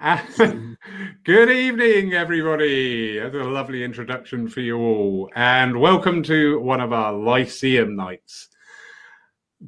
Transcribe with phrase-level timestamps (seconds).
[1.24, 3.18] Good evening, everybody.
[3.18, 5.30] That's a lovely introduction for you all.
[5.34, 8.48] And welcome to one of our Lyceum nights.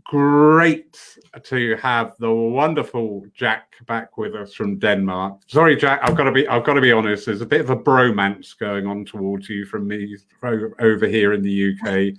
[0.04, 0.98] Great
[1.42, 5.40] to have the wonderful Jack back with us from Denmark.
[5.48, 7.26] Sorry, Jack, I've got to be I've got to be honest.
[7.26, 11.42] There's a bit of a bromance going on towards you from me over here in
[11.42, 12.14] the UK.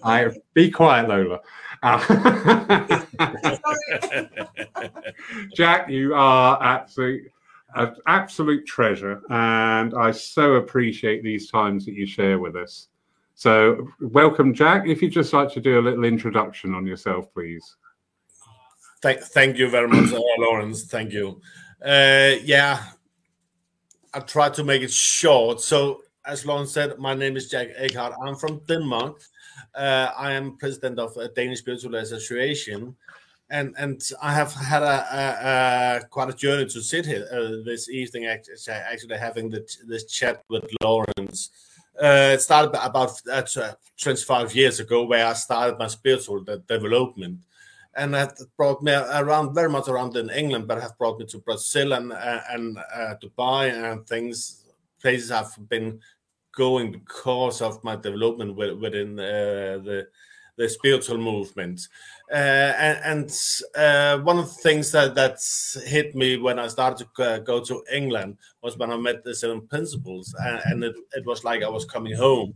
[0.02, 1.38] I be quiet, Lola.
[5.54, 7.30] Jack, you are absolutely
[7.74, 12.88] an absolute treasure, and I so appreciate these times that you share with us.
[13.34, 14.86] So, welcome, Jack.
[14.86, 17.76] If you'd just like to do a little introduction on yourself, please.
[19.00, 20.84] Thank, thank you very much, uh, Lawrence.
[20.84, 21.40] Thank you.
[21.84, 22.84] Uh, yeah,
[24.14, 25.60] I tried to make it short.
[25.60, 28.14] So, as Lawrence said, my name is Jack Eckhart.
[28.24, 29.20] I'm from Denmark.
[29.74, 32.94] Uh, I am president of a Danish Spiritual Association,
[33.52, 35.24] and and I have had a, a,
[35.98, 38.24] a quite a journey to sit here uh, this evening.
[38.26, 41.50] Actually, actually having the, this chat with Lawrence.
[42.02, 47.40] Uh, it started about uh, 25 years ago, where I started my spiritual development,
[47.94, 51.38] and that brought me around very much around in England, but have brought me to
[51.38, 54.64] Brazil and uh, and uh, Dubai and things
[55.02, 56.00] places I've been
[56.56, 60.06] going because of my development within uh, the
[60.62, 61.88] the spiritual movement.
[62.32, 63.38] Uh, and, and
[63.74, 67.60] uh, one of the things that that's hit me when I started to uh, go
[67.64, 71.62] to England was when I met the Seven Principles, and, and it, it, was like
[71.62, 72.54] I was coming home.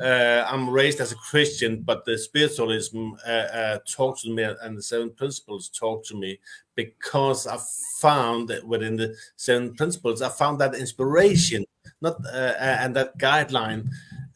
[0.00, 4.78] Uh, I'm raised as a Christian, but the spiritualism uh, uh, talked to me, and
[4.78, 6.38] the Seven Principles talked to me
[6.74, 7.58] because I
[8.00, 11.66] found that within the Seven Principles, I found that inspiration,
[12.00, 13.88] not and that guideline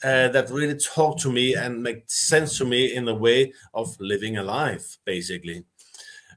[0.04, 3.96] uh, that really talk to me and make sense to me in the way of
[4.00, 5.64] living a life, basically.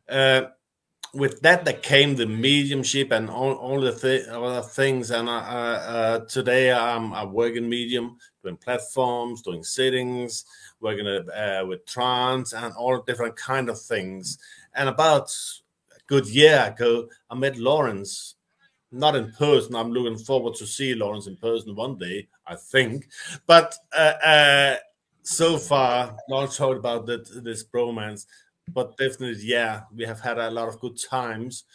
[0.07, 0.43] Uh,
[1.13, 5.09] with that, there came the mediumship and all, all the th- other things.
[5.11, 10.45] And uh, uh, today, I'm a working medium, doing platforms, doing sittings,
[10.79, 14.37] working uh, with trance and all different kind of things.
[14.73, 15.35] And about
[15.91, 18.35] a good year ago, I met Lawrence
[18.91, 19.75] not in person.
[19.75, 23.07] I'm looking forward to see Lawrence in person one day, I think.
[23.45, 24.75] But uh, uh,
[25.23, 28.25] so far, not talked about that, this bromance,
[28.73, 31.65] but definitely, yeah, we have had a lot of good times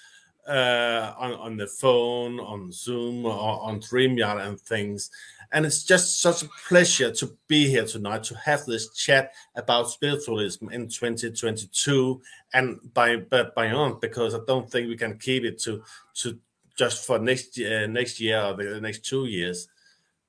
[0.48, 5.10] uh, on, on the phone, on Zoom, or on StreamYard and things.
[5.52, 9.90] And it's just such a pleasure to be here tonight to have this chat about
[9.90, 12.20] spiritualism in 2022
[12.52, 15.82] and by, by beyond, because I don't think we can keep it to
[16.16, 16.38] to
[16.76, 19.68] just for next uh, next year or the next two years.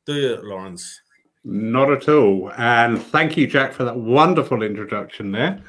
[0.05, 1.01] Do you, Lawrence?
[1.43, 2.51] Not at all.
[2.57, 5.61] And thank you, Jack, for that wonderful introduction there.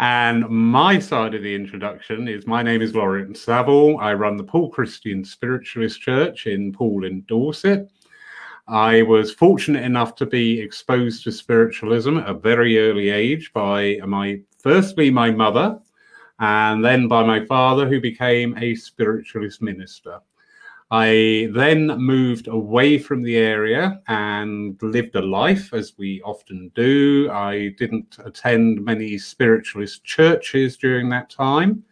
[0.00, 3.98] And my side of the introduction is my name is Lawrence Saville.
[3.98, 7.90] I run the Poole Christian Spiritualist Church in Poole in Dorset.
[8.66, 14.00] I was fortunate enough to be exposed to spiritualism at a very early age by
[14.06, 15.78] my firstly my mother,
[16.44, 20.20] and then by my father, who became a spiritualist minister.
[20.90, 27.30] I then moved away from the area and lived a life as we often do.
[27.32, 31.82] I didn't attend many spiritualist churches during that time,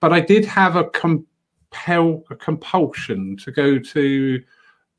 [0.00, 4.42] but I did have a compel a compulsion to go to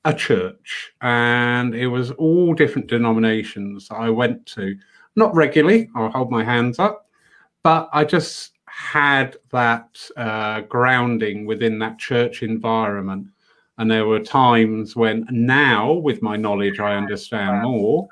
[0.06, 4.78] a church, and it was all different denominations I went to.
[5.16, 7.08] Not regularly, I'll hold my hands up,
[7.64, 13.28] but I just had that uh, grounding within that church environment.
[13.78, 18.08] And there were times when now, with my knowledge, I understand more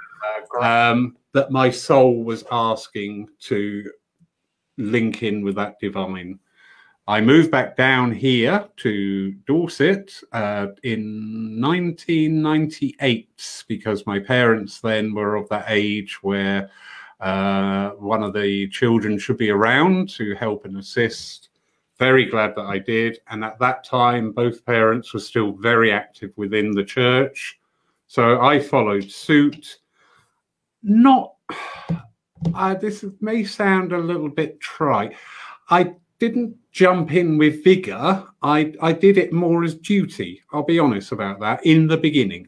[0.62, 3.90] um, that my soul was asking to
[4.78, 6.38] link in with that divine.
[7.08, 15.36] I moved back down here to Dorset uh, in 1998 because my parents then were
[15.36, 16.70] of that age where
[17.20, 21.50] uh, one of the children should be around to help and assist.
[21.98, 23.20] Very glad that I did.
[23.30, 27.60] And at that time, both parents were still very active within the church.
[28.06, 29.80] So I followed suit.
[30.84, 31.34] Not,
[32.54, 35.16] uh, this may sound a little bit trite.
[35.70, 38.24] I didn't jump in with vigor.
[38.44, 40.42] I, I did it more as duty.
[40.54, 42.48] I'll be honest about that in the beginning.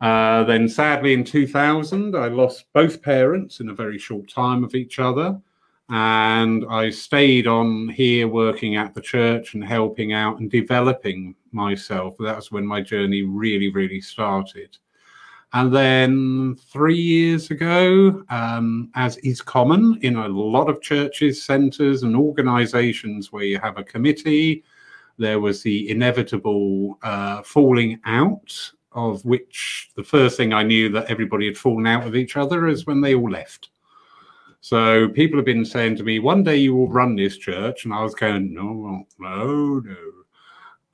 [0.00, 4.74] Uh, then, sadly, in 2000, I lost both parents in a very short time of
[4.74, 5.40] each other.
[5.88, 12.16] And I stayed on here working at the church and helping out and developing myself.
[12.18, 14.76] That was when my journey really, really started.
[15.52, 22.02] And then three years ago, um, as is common in a lot of churches, centers,
[22.02, 24.64] and organizations where you have a committee,
[25.18, 31.10] there was the inevitable uh, falling out, of which the first thing I knew that
[31.10, 33.68] everybody had fallen out with each other is when they all left.
[34.60, 37.84] So people have been saying to me, one day you will run this church.
[37.84, 39.96] And I was going, no, no, no.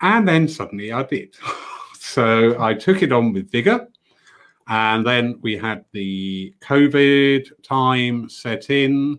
[0.01, 1.37] And then suddenly I did.
[1.99, 3.89] so I took it on with vigor.
[4.69, 9.19] And then we had the COVID time set in.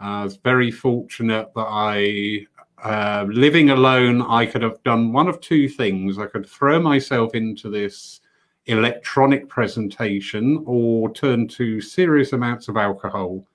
[0.00, 2.46] I was very fortunate that I
[2.84, 6.18] uh, living alone, I could have done one of two things.
[6.18, 8.20] I could throw myself into this
[8.66, 13.46] electronic presentation or turn to serious amounts of alcohol.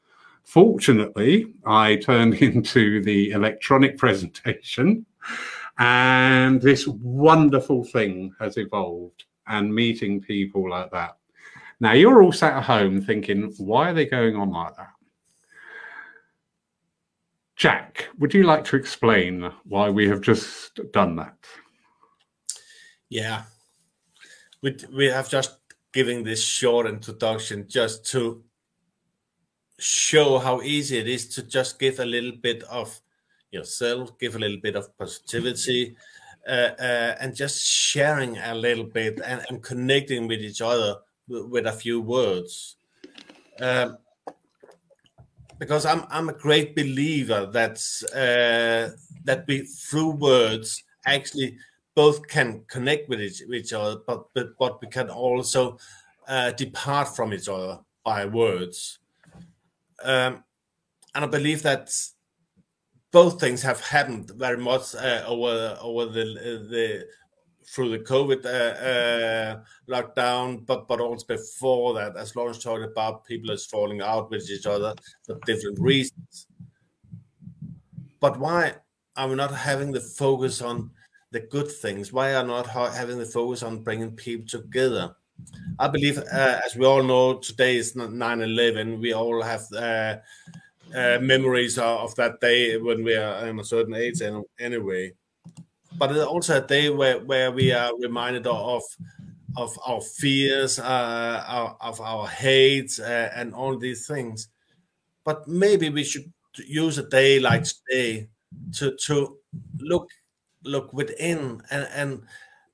[0.44, 5.06] Fortunately, I turned into the electronic presentation,
[5.78, 11.18] and this wonderful thing has evolved and meeting people like that.
[11.80, 14.92] Now, you're all sat at home thinking, why are they going on like that?
[17.56, 21.38] Jack, would you like to explain why we have just done that?
[23.10, 23.44] Yeah,
[24.62, 25.58] we, we have just
[25.92, 28.44] given this short introduction just to
[29.80, 33.00] show how easy it is to just give a little bit of
[33.52, 35.96] yourself, give a little bit of positivity,
[36.48, 40.96] uh, uh, and just sharing a little bit and, and, connecting with each other
[41.28, 42.76] with a few words.
[43.60, 43.98] Um,
[45.58, 47.78] because I'm I'm a great believer that
[48.14, 48.96] uh,
[49.26, 51.58] that we through words actually
[51.95, 55.77] both can connect with each, each other, but but but we can also
[56.27, 59.00] uh, depart from each other by words.
[60.03, 60.44] Um,
[61.15, 61.91] and I believe that
[63.12, 66.24] both things have happened very much uh, over over the
[66.69, 67.07] the
[67.65, 68.50] through the COVID uh,
[68.91, 69.59] uh,
[69.89, 74.50] lockdown, but but also before that, as Lawrence talked about, people is falling out with
[74.50, 74.95] each other
[75.25, 76.47] for different reasons.
[78.19, 78.75] But why
[79.15, 80.91] are we not having the focus on
[81.31, 82.12] the good things?
[82.12, 85.16] Why are not having the focus on bringing people together?
[85.78, 89.00] I believe, uh, as we all know, today is 9/11.
[89.00, 90.18] We all have uh,
[90.94, 94.22] uh, memories of that day when we are in a certain age,
[94.60, 95.14] anyway
[96.00, 98.84] but it's also a day where, where we are reminded of
[99.58, 104.48] of our fears, uh, of our hate, uh, and all these things.
[105.25, 108.30] But maybe we should use a day like today
[108.75, 109.38] to to
[109.80, 110.10] look
[110.64, 112.24] look within and and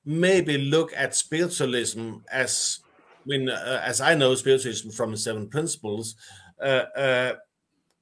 [0.04, 2.80] maybe look at spiritualism as
[3.24, 6.16] when uh, as I know spiritualism from the seven principles.
[6.60, 7.34] Uh, uh,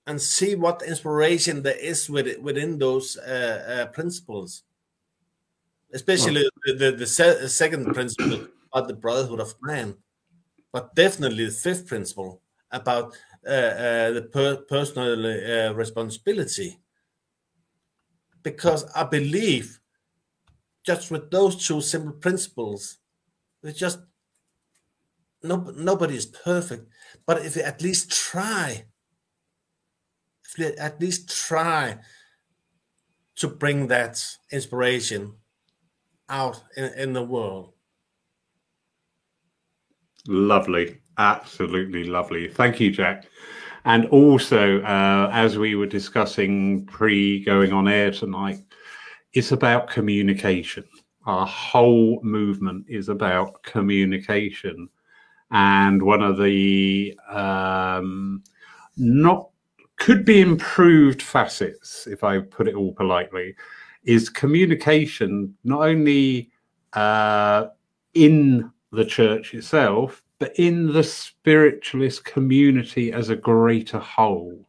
[0.06, 4.64] and see what inspiration there is within those uh, principles
[5.94, 9.96] especially the, the, the, se- second principle about the brotherhood of man,
[10.72, 13.16] but definitely the fifth principle about
[13.46, 16.78] uh, uh, the per- personal uh, responsibility.
[18.44, 19.80] Because I believe
[20.86, 22.98] just with those two simple principles,
[23.62, 23.98] it's just
[25.42, 26.88] no, nobody is perfect.
[27.26, 28.84] But if you at least try,
[30.44, 31.98] if you at least try
[33.36, 35.34] to bring that inspiration
[36.28, 37.72] out in, in the world.
[40.26, 41.00] Lovely.
[41.18, 42.48] Absolutely lovely.
[42.48, 43.26] Thank you, Jack.
[43.84, 48.60] And also, uh, as we were discussing pre going on air tonight,
[49.34, 50.84] it's about communication.
[51.26, 54.88] Our whole movement is about communication.
[55.50, 58.42] And one of the um,
[58.96, 59.50] not
[59.96, 63.54] could be improved facets, if I put it all politely,
[64.04, 66.50] is communication not only
[66.94, 67.66] uh,
[68.14, 74.68] in the church itself, but in the spiritualist community as a greater whole.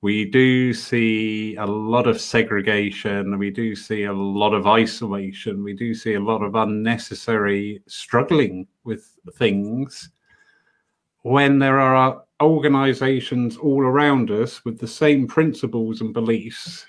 [0.00, 5.72] We do see a lot of segregation, we do see a lot of isolation, we
[5.72, 10.10] do see a lot of unnecessary struggling with things
[11.22, 16.84] when there are organizations all around us with the same principles and beliefs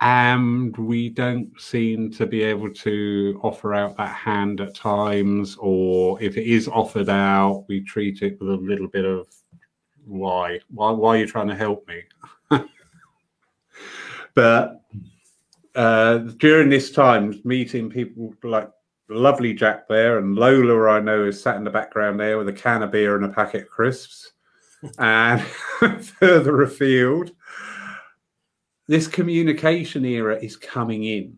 [0.00, 6.20] and we don't seem to be able to offer out that hand at times or
[6.22, 9.26] if it is offered out we treat it with a little bit of
[10.06, 10.58] why?
[10.68, 12.02] Why, why are you trying to help me?
[14.34, 14.80] But
[15.74, 18.70] uh, during this time meeting people like
[19.08, 22.52] lovely jack there and lola i know is sat in the background there with a
[22.52, 24.32] can of beer and a packet of crisps.
[24.98, 25.42] And
[26.00, 27.32] further afield
[28.90, 31.36] this communication era is coming in.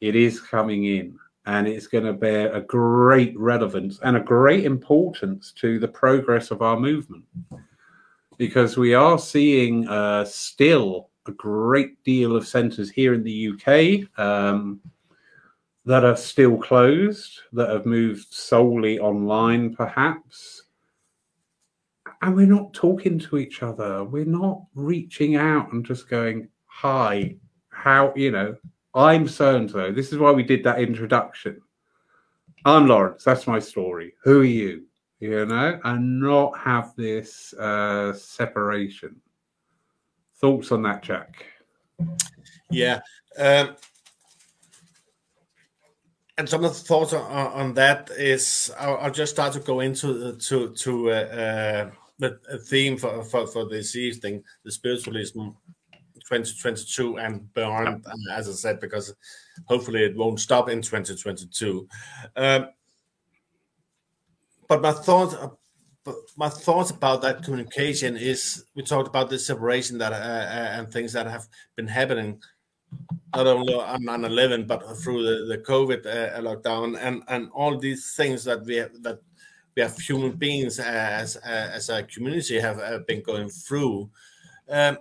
[0.00, 4.64] It is coming in, and it's going to bear a great relevance and a great
[4.64, 7.24] importance to the progress of our movement
[8.36, 14.18] because we are seeing uh, still a great deal of centres here in the UK
[14.18, 14.80] um,
[15.84, 20.64] that are still closed, that have moved solely online, perhaps.
[22.22, 24.02] And we're not talking to each other.
[24.02, 26.48] We're not reaching out and just going,
[26.82, 27.36] Hi,
[27.68, 28.56] how, you know,
[28.92, 29.92] I'm so and so.
[29.92, 31.62] This is why we did that introduction.
[32.64, 33.22] I'm Lawrence.
[33.22, 34.14] That's my story.
[34.24, 34.86] Who are you?
[35.20, 39.14] You know, and not have this uh, separation.
[40.40, 41.46] Thoughts on that, Jack?
[42.68, 42.98] Yeah.
[43.38, 43.76] Um,
[46.36, 49.78] and some of the thoughts on, on that is I'll, I'll, just start to go
[49.78, 55.50] into to to uh, uh, the theme for, for, for this evening, the spiritualism
[56.40, 59.14] 2022 and beyond, as I said, because
[59.66, 61.88] hopefully it won't stop in 2022.
[62.36, 62.68] Um,
[64.68, 65.34] but my thoughts,
[66.36, 70.90] my thoughts about that communication is we talked about the separation that uh, uh and
[70.90, 71.46] things that have
[71.76, 72.40] been happening
[73.34, 78.14] not only on 9/11 but through the, the COVID uh, lockdown and and all these
[78.14, 79.20] things that we have, that
[79.76, 84.10] we have human beings as as a community have, have been going through.
[84.68, 84.98] Um,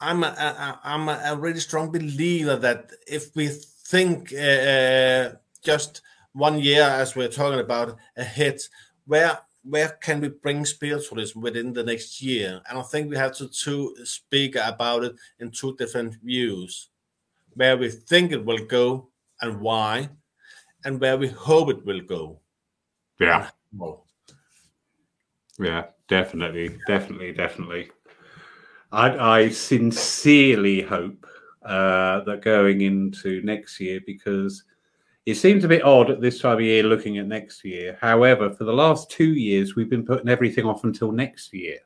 [0.00, 6.02] I'm a, a, I'm a really strong believer that if we think uh, just
[6.32, 8.60] one year, as we're talking about ahead,
[9.06, 12.62] where where can we bring spiritualism within the next year?
[12.68, 16.88] And I think we have to, to speak about it in two different views,
[17.52, 19.10] where we think it will go
[19.42, 20.08] and why,
[20.84, 22.40] and where we hope it will go.
[23.20, 23.50] Yeah.
[25.58, 27.90] Yeah, definitely, definitely, definitely.
[28.92, 31.26] I, I sincerely hope
[31.64, 34.64] uh, that going into next year, because
[35.26, 37.98] it seems a bit odd at this time of year looking at next year.
[38.00, 41.78] However, for the last two years, we've been putting everything off until next year.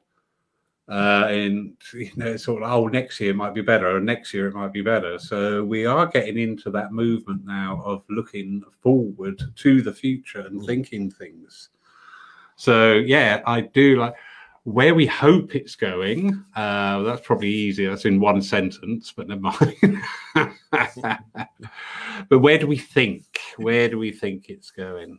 [0.87, 4.49] Uh, and you know, sort of, oh, next year might be better, or next year
[4.49, 5.19] it might be better.
[5.19, 10.61] So we are getting into that movement now of looking forward to the future and
[10.61, 10.67] mm.
[10.67, 11.71] thinking things.
[12.57, 14.15] So yeah, I do like
[14.65, 17.91] where we hope it's going, uh, that's probably easier.
[17.91, 20.03] That's in one sentence, but never mind.
[22.29, 23.25] but where do we think?
[23.59, 25.19] Where do we think it's going?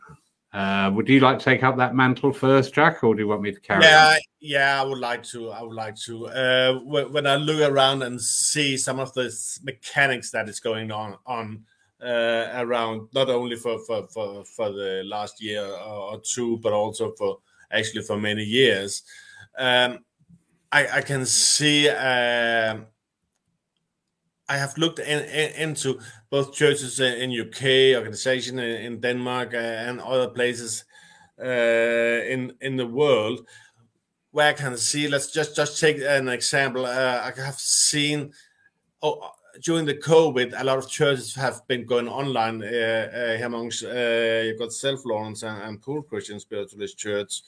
[0.51, 3.43] Uh, would you like to take up that mantle first, Jack, or do you want
[3.43, 4.19] me to carry yeah, on?
[4.39, 5.51] Yeah, I would like to.
[5.51, 6.27] I would like to.
[6.27, 9.31] Uh, when I look around and see some of the
[9.63, 11.65] mechanics that is going on on
[12.01, 17.11] uh, around, not only for, for for for the last year or two, but also
[17.11, 17.39] for
[17.71, 19.03] actually for many years
[19.57, 19.99] um,
[20.71, 21.89] I, I, can see.
[21.89, 22.77] Uh,
[24.47, 29.57] I have looked in, in, into both churches in UK, organization in, in Denmark, uh,
[29.57, 30.85] and other places
[31.41, 33.47] uh, in in the world,
[34.31, 35.07] where I can see.
[35.07, 36.85] Let's just just take an example.
[36.85, 38.31] Uh, I have seen.
[39.01, 39.31] Oh,
[39.61, 44.41] during the COVID, a lot of churches have been going online uh, uh, amongst uh,
[44.43, 47.41] you've got Self Lawrence and, and Poole Christian Spiritualist Church,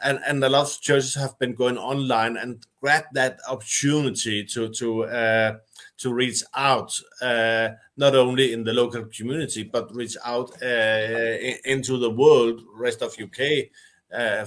[0.00, 4.68] and and a lot of churches have been going online and grab that opportunity to
[4.70, 5.56] to uh,
[5.98, 11.98] to reach out uh, not only in the local community but reach out uh, into
[11.98, 13.68] the world, rest of UK,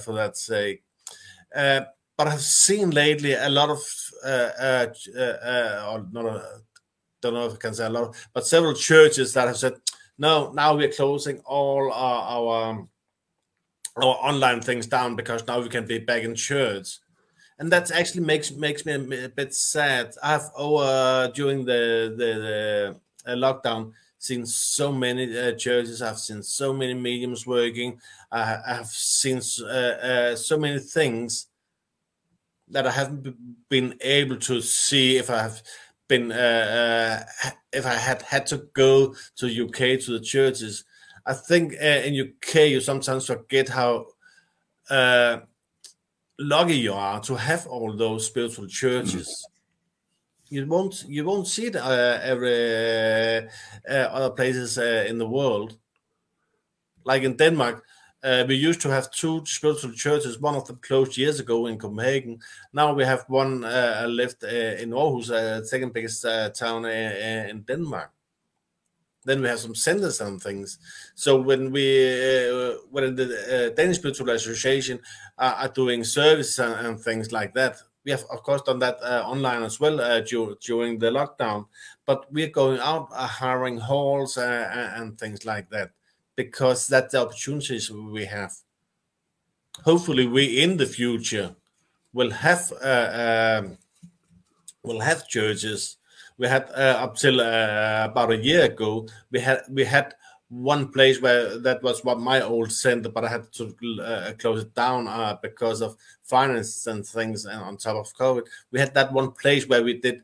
[0.02, 0.82] for that sake.
[1.52, 3.80] but I've seen lately a lot of
[4.24, 6.60] uh, uh, uh, not a,
[7.20, 9.74] don't know if I can say a lot, but several churches that have said,
[10.18, 12.88] no, now we're closing all our, our, um,
[13.96, 16.98] our online things down because now we can be back in church.
[17.58, 18.92] And that actually makes makes me
[19.24, 20.14] a bit sad.
[20.22, 26.02] I've over during the the, the uh, lockdown seen so many uh, churches.
[26.02, 27.98] I've seen so many mediums working.
[28.30, 31.46] I, have seen uh, uh, so many things
[32.68, 33.34] that I haven't
[33.68, 35.62] been able to see if I have
[36.08, 40.84] been uh, uh, if I had had to go to UK to the churches.
[41.24, 44.06] I think uh, in UK you sometimes forget how
[44.88, 45.38] uh,
[46.38, 49.28] lucky you are to have all those spiritual churches.
[49.28, 49.52] Mm.
[50.48, 53.48] You won't you won't see it uh, every
[53.88, 55.76] uh, other places in the world.
[57.04, 57.84] Like in Denmark,
[58.26, 60.40] uh, we used to have two spiritual churches.
[60.40, 62.40] One of them closed years ago in Copenhagen.
[62.72, 64.48] Now we have one uh, left uh,
[64.82, 68.10] in Aarhus, uh, second biggest uh, town uh, in Denmark.
[69.24, 70.78] Then we have some centers and things.
[71.14, 71.84] So when we,
[72.90, 75.00] when the Danish Spiritual Association
[75.38, 79.64] are doing service and, and, things like that, we have of course done that online
[79.64, 81.66] as well during the lockdown.
[82.06, 85.90] But we're going out hiring halls and things like that
[86.36, 88.52] because that's the opportunities we have.
[89.84, 91.54] Hopefully, we in the future
[92.12, 93.78] will have uh, um,
[94.82, 95.96] will have churches.
[96.38, 100.14] We had uh, up till uh, about a year ago, we had we had
[100.48, 104.62] one place where that was what my old center, but I had to uh, close
[104.62, 107.46] it down uh, because of finance and things.
[107.46, 110.22] And on top of COVID, we had that one place where we did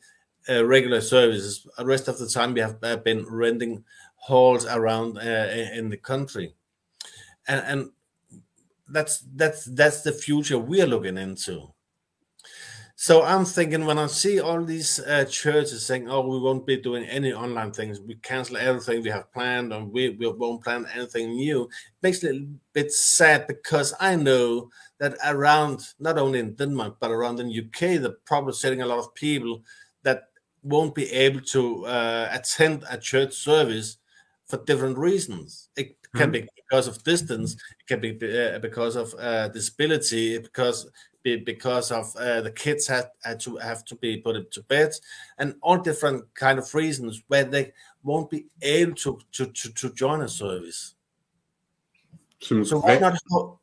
[0.49, 1.67] uh, regular services.
[1.77, 3.85] The rest of the time, we have uh, been renting
[4.23, 6.55] halls around uh, in the country,
[7.49, 7.91] and and
[8.89, 11.73] that's that's that's the future we are looking into.
[12.95, 16.77] So I'm thinking when I see all these uh, churches saying, "Oh, we won't be
[16.77, 17.99] doing any online things.
[18.01, 22.23] We cancel everything we have planned, and we, we won't plan anything new," it makes
[22.23, 27.41] me a bit sad because I know that around not only in Denmark but around
[27.41, 29.65] in UK, they're probably setting a lot of people
[30.05, 30.29] that
[30.63, 33.99] won't be able to uh, attend a church service
[34.53, 35.71] for different reasons.
[35.77, 36.47] It can mm-hmm.
[36.47, 40.91] be because of distance, it can be uh, because of uh, disability, because
[41.23, 44.91] because of uh, the kids had, had to have to be put to bed
[45.39, 49.93] and all different kind of reasons where they won't be able to to to, to
[49.93, 50.97] join a service
[52.41, 53.17] so, so why not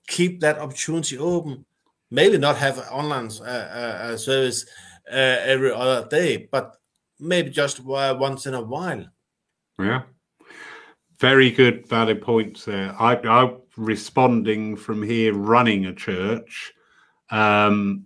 [0.07, 1.65] keep that opportunity open
[2.09, 4.65] maybe not have an online uh, uh, service
[5.11, 6.77] uh, every other day but
[7.19, 9.05] maybe just once in a while
[9.77, 10.03] yeah
[11.19, 12.95] very good valid points there.
[12.99, 16.73] I, i'm responding from here running a church.
[17.29, 18.05] Um,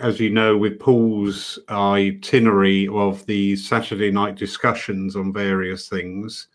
[0.00, 6.48] as you know, with Poole's itinerary of the Saturday night discussions on various things,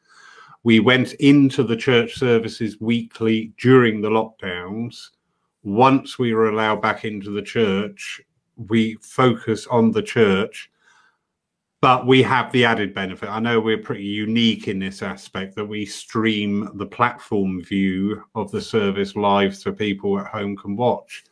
[0.63, 5.09] we went into the church services weekly during the lockdowns.
[5.63, 8.21] Once we were allowed back into the church,
[8.69, 10.71] we focus on the church,
[11.85, 13.29] but we have the added benefit.
[13.29, 18.49] I know we're pretty unique in this aspect that we stream the platform view of
[18.49, 21.23] the service live so people at home can watch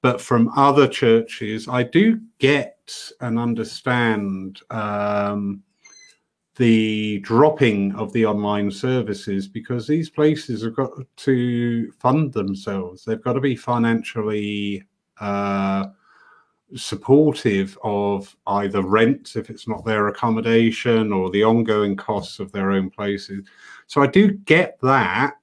[0.00, 5.62] but from other churches, I do get and understand um,
[6.56, 13.04] the dropping of the online services because these places have got to fund themselves.
[13.04, 14.84] They've got to be financially
[15.20, 15.86] uh,
[16.76, 22.70] supportive of either rent if it's not their accommodation or the ongoing costs of their
[22.70, 23.46] own places.
[23.86, 25.36] So I do get that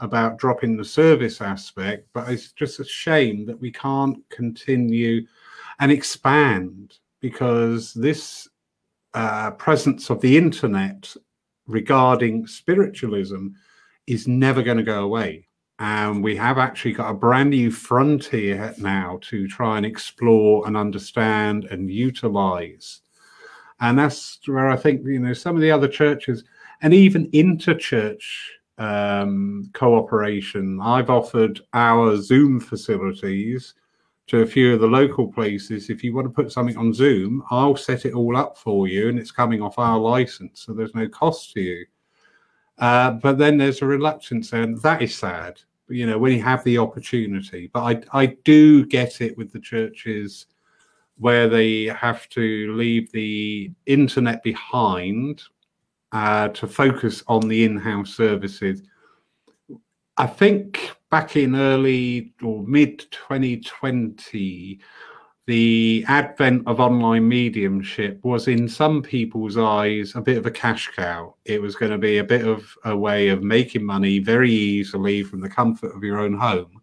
[0.00, 5.26] about dropping the service aspect, but it's just a shame that we can't continue
[5.80, 8.46] and expand because this
[9.14, 11.14] uh, presence of the internet
[11.66, 13.48] regarding spiritualism
[14.06, 15.48] is never going to go away.
[15.78, 20.76] And we have actually got a brand new frontier now to try and explore and
[20.76, 23.00] understand and utilize.
[23.80, 26.44] And that's where I think, you know, some of the other churches
[26.80, 28.22] and even interchurch
[28.78, 30.80] um, cooperation.
[30.80, 33.74] I've offered our Zoom facilities
[34.28, 35.88] to a few of the local places.
[35.88, 39.08] If you want to put something on Zoom, I'll set it all up for you,
[39.08, 41.86] and it's coming off our license, so there's no cost to you.
[42.78, 45.60] Uh, but then there's a reluctance, and that is sad.
[45.88, 49.60] You know, when you have the opportunity, but I I do get it with the
[49.60, 50.46] churches
[51.18, 55.42] where they have to leave the internet behind
[56.12, 58.82] uh, to focus on the in-house services.
[60.18, 64.80] I think back in early or mid 2020,
[65.46, 70.90] the advent of online mediumship was, in some people's eyes, a bit of a cash
[70.96, 71.34] cow.
[71.44, 75.22] It was going to be a bit of a way of making money very easily
[75.22, 76.82] from the comfort of your own home.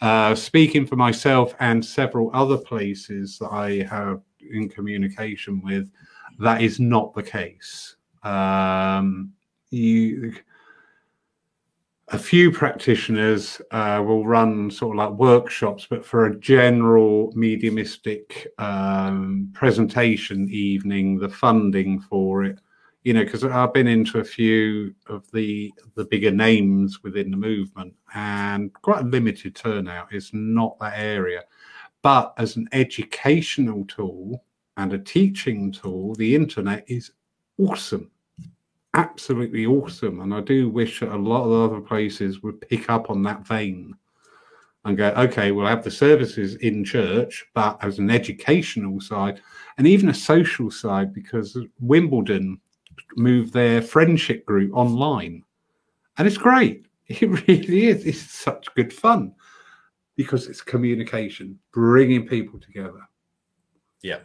[0.00, 5.90] Uh, speaking for myself and several other places that I have in communication with,
[6.38, 7.96] that is not the case.
[8.22, 9.32] Um,
[9.70, 10.34] you,
[12.08, 18.46] a few practitioners uh, will run sort of like workshops, but for a general mediumistic
[18.58, 22.58] um, presentation evening, the funding for it,
[23.04, 27.36] you know, because I've been into a few of the the bigger names within the
[27.36, 30.08] movement, and quite a limited turnout.
[30.12, 31.42] It's not that area,
[32.02, 34.44] but as an educational tool
[34.76, 37.12] and a teaching tool, the internet is
[37.58, 38.10] awesome
[38.94, 40.20] absolutely awesome.
[40.20, 43.94] And I do wish a lot of other places would pick up on that vein
[44.84, 49.40] and go, okay, we'll have the services in church, but as an educational side
[49.78, 52.60] and even a social side, because Wimbledon
[53.16, 55.42] moved their friendship group online.
[56.18, 56.86] And it's great.
[57.06, 58.06] It really is.
[58.06, 59.34] It's such good fun
[60.16, 63.06] because it's communication, bringing people together.
[64.00, 64.20] Yeah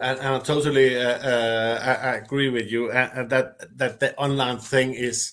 [0.00, 2.90] and, and I totally uh, uh, I, I, agree with you.
[2.90, 5.32] Uh, that that the online thing is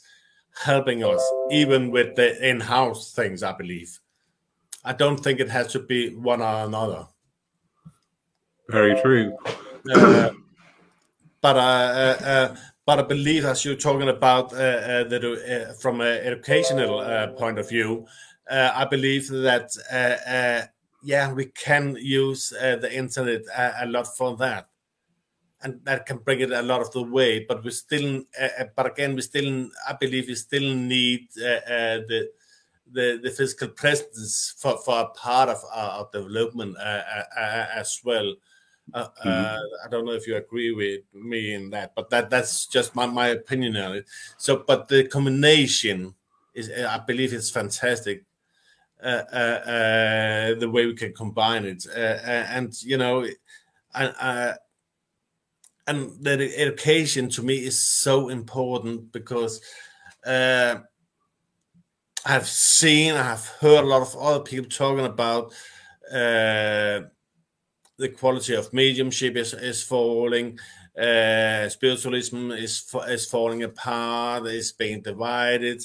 [0.64, 3.44] helping us, even with the in-house things.
[3.44, 4.00] I believe.
[4.84, 7.08] I don't think it has to be one or another.
[8.70, 9.38] Very true.
[9.94, 10.32] Uh,
[11.42, 17.60] but uh, uh, but I believe, as you're talking about the, from an educational point
[17.60, 18.06] of view,
[18.50, 19.72] I believe that
[21.08, 24.68] yeah, we can use the internet a, a lot for that
[25.62, 27.46] and that can bring it a lot of the way.
[27.48, 31.98] But we still, uh, but again, we still, I believe, we still need uh, uh,
[32.08, 32.30] the,
[32.92, 38.36] the the physical presence for, for a part of our development as well.
[38.94, 39.30] Uh, mm-hmm.
[39.30, 42.96] uh, I don't know if you agree with me in that, but that that's just
[42.96, 44.06] my, my opinion on it.
[44.38, 46.16] So, but the combination
[46.54, 48.24] is, I believe, it's fantastic.
[49.02, 53.26] Uh, the way we can combine it, and you know,
[53.94, 54.58] and
[55.88, 59.62] and the education to me is so important because
[60.26, 60.80] uh,
[62.26, 65.54] I've seen, I've heard a lot of other people talking about
[66.12, 67.08] uh,
[67.98, 70.60] the quality of mediumship is, is falling,
[70.98, 75.84] uh, spiritualism is is falling apart, is being divided.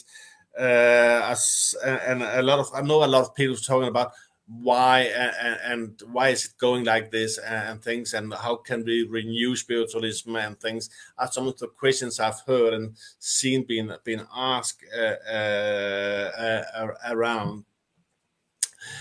[0.59, 4.13] Uh, as, and a lot of I know a lot of people talking about
[4.61, 9.07] why and, and, why is it going like this and things and how can we
[9.09, 14.27] renew spiritualism and things are some of the questions I've heard and seen being being
[14.35, 17.65] asked uh, uh, uh, around.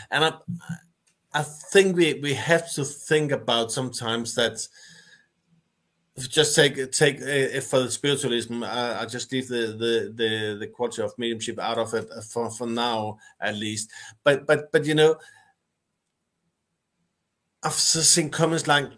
[0.09, 0.33] And I,
[1.33, 4.67] I think we, we have to think about sometimes that
[6.29, 10.67] just take take if for the spiritualism I, I just leave the, the the the
[10.67, 13.91] quality of mediumship out of it for for now at least
[14.23, 15.15] but but but you know
[17.63, 18.89] I've seen comments like,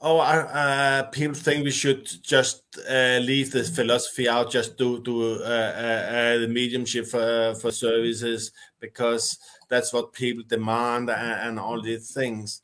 [0.00, 5.42] "Oh, uh, people think we should just uh, leave the philosophy out, just do do
[5.42, 11.58] uh, uh, uh the mediumship for for services because that's what people demand and, and
[11.58, 12.62] all these things."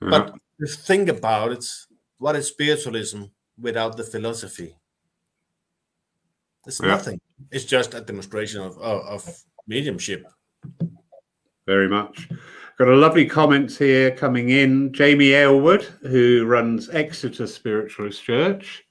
[0.00, 0.10] Yeah.
[0.10, 0.38] But
[0.70, 1.64] think about it,
[2.20, 3.22] what is spiritualism
[3.58, 4.76] without the philosophy?
[6.66, 6.88] It's yeah.
[6.88, 7.20] nothing.
[7.50, 10.26] It's just a demonstration of, of, of mediumship.
[11.66, 12.28] Very much.
[12.78, 14.92] Got a lovely comment here coming in.
[14.92, 18.84] Jamie Aylward, who runs Exeter Spiritualist Church,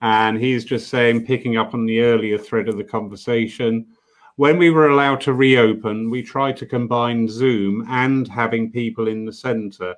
[0.00, 3.86] and he's just saying, picking up on the earlier thread of the conversation,
[4.36, 9.26] when we were allowed to reopen, we tried to combine Zoom and having people in
[9.26, 9.94] the centre.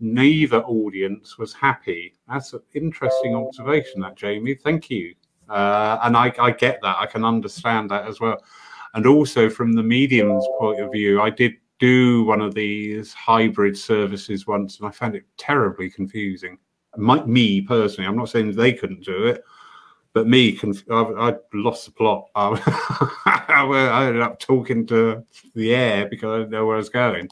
[0.00, 2.14] Neither audience was happy.
[2.28, 4.54] That's an interesting observation, that Jamie.
[4.54, 5.14] Thank you.
[5.48, 6.96] Uh, and I, I get that.
[6.98, 8.42] I can understand that as well.
[8.94, 13.76] And also from the medium's point of view, I did do one of these hybrid
[13.76, 16.58] services once, and I found it terribly confusing.
[16.96, 19.44] My, me personally, I'm not saying they couldn't do it,
[20.12, 22.28] but me, conf- I, I lost the plot.
[22.34, 27.28] I, ended up talking to the air because I didn't know where I was going.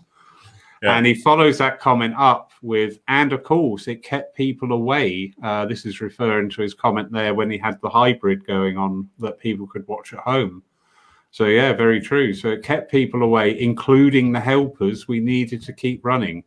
[0.83, 5.35] And he follows that comment up with, and of course, it kept people away.
[5.43, 9.09] Uh, this is referring to his comment there when he had the hybrid going on
[9.19, 10.63] that people could watch at home.
[11.31, 12.33] So yeah, very true.
[12.33, 15.09] So it kept people away, including the helpers.
[15.09, 16.45] We needed to keep running.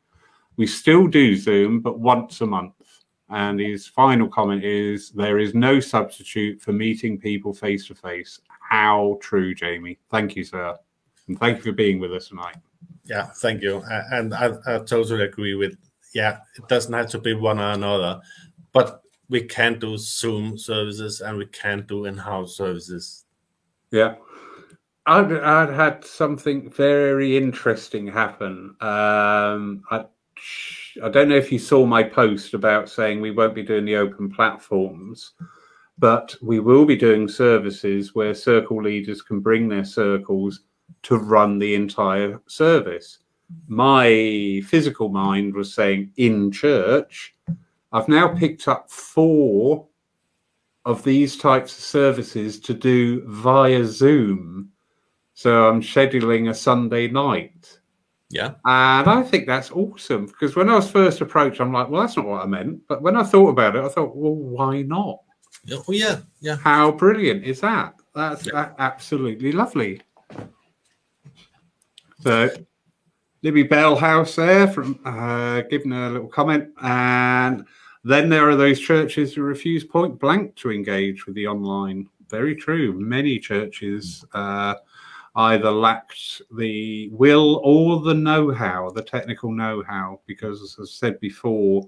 [0.58, 2.74] We still do Zoom, but once a month.
[3.30, 8.42] And his final comment is there is no substitute for meeting people face to face.
[8.70, 10.00] How true, Jamie.
[10.10, 10.78] Thank you, sir.
[11.28, 12.58] And thank you for being with us tonight.
[13.04, 13.84] Yeah, thank you.
[13.90, 15.76] And I, I totally agree with,
[16.14, 18.22] yeah, it doesn't have to be one or another,
[18.74, 23.26] but we can do Zoom services and we can do in house services.
[23.92, 24.16] Yeah.
[25.06, 28.76] I'd, I'd had something very interesting happen.
[28.82, 30.06] Um, I,
[31.04, 33.96] I don't know if you saw my post about saying we won't be doing the
[33.96, 35.34] open platforms,
[35.98, 40.62] but we will be doing services where circle leaders can bring their circles
[41.04, 43.20] to run the entire service.
[43.68, 47.36] My physical mind was saying in church.
[47.92, 49.88] I've now picked up four
[50.86, 54.72] of these types of services to do via Zoom
[55.42, 57.80] so I'm scheduling a Sunday night.
[58.30, 58.54] Yeah.
[58.64, 62.16] And I think that's awesome because when I was first approached, I'm like, well, that's
[62.16, 62.82] not what I meant.
[62.88, 65.18] But when I thought about it, I thought, well, why not?
[65.72, 66.20] Oh, yeah.
[66.42, 66.58] Yeah.
[66.58, 67.96] How brilliant is that?
[68.14, 68.74] That's yeah.
[68.78, 70.02] absolutely lovely.
[72.22, 72.50] So,
[73.42, 76.70] Libby Bellhouse there from uh, giving a little comment.
[76.82, 77.66] And
[78.04, 82.08] then there are those churches who refuse point blank to engage with the online.
[82.30, 82.94] Very true.
[82.94, 84.24] Many churches.
[84.34, 84.76] Uh,
[85.36, 91.88] either lacked the will or the know-how, the technical know-how, because as I said before,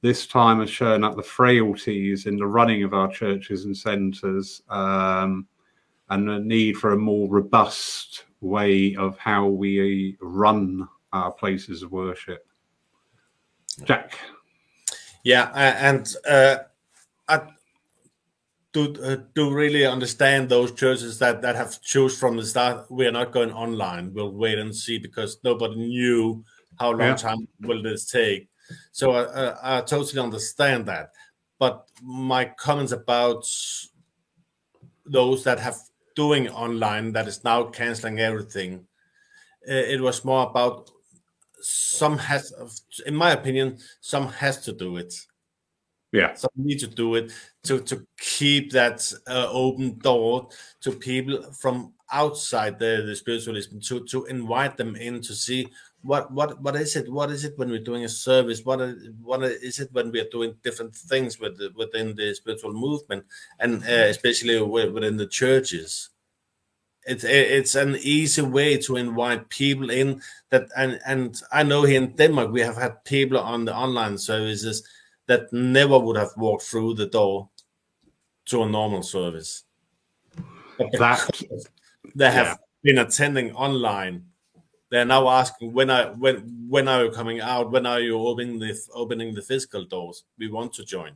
[0.00, 4.62] this time has shown up the frailties in the running of our churches and centres
[4.70, 5.46] um,
[6.08, 11.92] and the need for a more robust way of how we run our places of
[11.92, 12.46] worship.
[13.84, 14.18] Jack.
[15.24, 16.58] Yeah, and uh,
[17.28, 17.42] I
[18.72, 22.90] do uh, do really understand those churches that that have choose from the start.
[22.90, 24.12] We are not going online.
[24.14, 26.44] We'll wait and see because nobody knew
[26.78, 27.16] how long yeah.
[27.16, 28.48] time will this take.
[28.92, 31.10] So I, I totally understand that.
[31.58, 33.44] But my comments about
[35.04, 35.78] those that have
[36.18, 38.84] doing online that is now canceling everything,
[39.70, 40.90] uh, it was more about
[41.60, 42.52] some has,
[43.06, 45.14] in my opinion, some has to do it.
[46.10, 47.32] Yeah, some need to do it
[47.64, 50.48] to to keep that uh, open door
[50.80, 55.68] to people from outside the, the spiritualism to to invite them in to see
[56.02, 57.10] what what what is it?
[57.10, 58.64] What is it when we're doing a service?
[58.64, 62.34] What is, what is it when we are doing different things with the, within the
[62.34, 63.24] spiritual movement
[63.58, 66.10] and uh, especially within the churches?
[67.06, 72.02] It's it's an easy way to invite people in that and and i know here
[72.02, 74.86] in denmark we have had people on the online services
[75.28, 77.48] that never would have walked through the door
[78.46, 79.64] to a normal service.
[80.78, 81.30] That
[82.14, 82.54] they have yeah.
[82.82, 84.24] been attending online
[84.90, 87.70] they're now asking when I when when are you coming out?
[87.70, 90.24] When are you opening the opening the physical doors?
[90.38, 91.12] We want to join.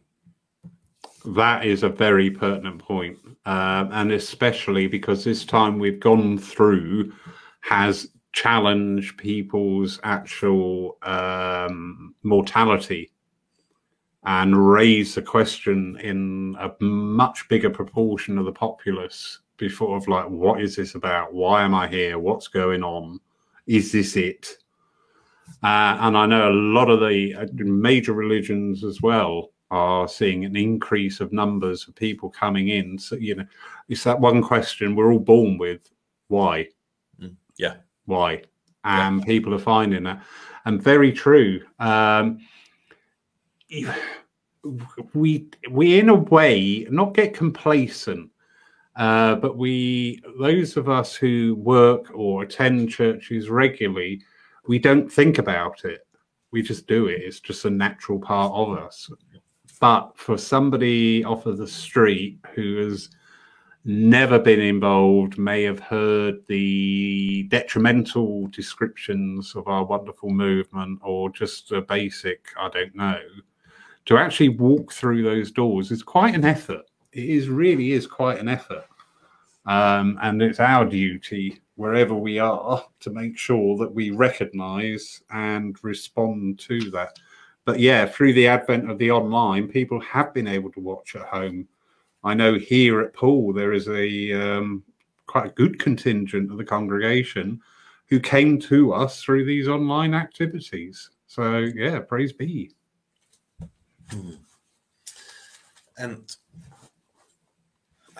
[1.24, 7.12] That is a very pertinent point, um, and especially because this time we've gone through
[7.60, 13.12] has challenged people's actual um, mortality
[14.24, 20.26] and raised the question in a much bigger proportion of the populace before of like
[20.28, 23.20] what is this about why am i here what's going on
[23.66, 24.56] is this it?
[25.62, 30.44] Uh, and I know a lot of the uh, major religions as well are seeing
[30.44, 32.98] an increase of numbers of people coming in.
[32.98, 33.46] So, you know,
[33.88, 35.80] it's that one question we're all born with
[36.28, 36.68] why?
[37.20, 37.76] Mm, yeah.
[38.06, 38.42] Why?
[38.84, 39.24] And yeah.
[39.24, 40.22] people are finding that.
[40.64, 41.62] And very true.
[41.78, 42.40] Um,
[45.14, 48.30] we, we, in a way, not get complacent,
[48.96, 54.22] uh, but we, those of us who work or attend churches regularly,
[54.66, 56.06] we don't think about it.
[56.50, 57.22] We just do it.
[57.22, 59.10] It's just a natural part of us.
[59.80, 63.08] But for somebody off of the street who has
[63.84, 71.72] never been involved, may have heard the detrimental descriptions of our wonderful movement, or just
[71.72, 73.18] a basic, I don't know,
[74.04, 78.38] to actually walk through those doors is quite an effort it is really is quite
[78.38, 78.84] an effort.
[79.66, 85.76] Um, and it's our duty, wherever we are, to make sure that we recognize and
[85.84, 87.18] respond to that.
[87.64, 91.22] But yeah, through the advent of the online, people have been able to watch at
[91.22, 91.68] home.
[92.24, 94.82] I know here at Poole, there is a um,
[95.26, 97.60] quite a good contingent of the congregation
[98.08, 101.10] who came to us through these online activities.
[101.26, 102.72] So yeah, praise be.
[104.10, 104.32] Hmm.
[105.98, 106.36] And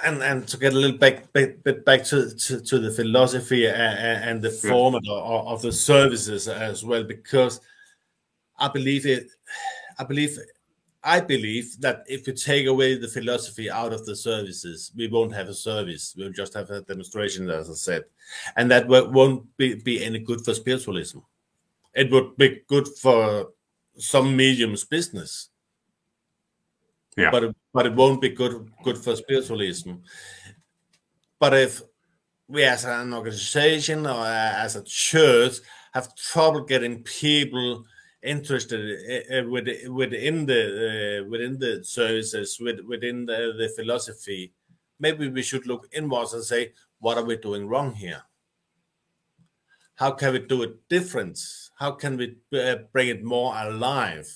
[0.05, 3.67] and and to get a little back bit, bit back to, to, to the philosophy
[3.67, 7.61] and, and the format of, of, the services as well, because
[8.59, 9.29] I believe it.
[9.99, 10.39] I believe
[11.05, 15.35] I believe that if you take away the philosophy out of the services, we won't
[15.35, 16.15] have a service.
[16.17, 18.05] We'll just have a demonstration, as I said,
[18.57, 21.19] and that won't be, be any good for spiritualism.
[21.95, 23.49] It would be good for
[23.99, 25.51] some mediums business
[27.17, 27.31] yeah.
[27.31, 29.95] But it, but it won't be good good for spiritualism.
[31.39, 31.83] But if
[32.49, 35.57] we as an organization or as a church
[35.95, 37.85] have trouble getting people
[38.23, 38.81] interested
[39.49, 44.53] within the uh, within the services within the, the philosophy
[45.01, 48.23] maybe we should look inwards and say what are we doing wrong here
[49.97, 51.39] how can we do it different
[51.81, 54.33] how can we uh, bring it more alive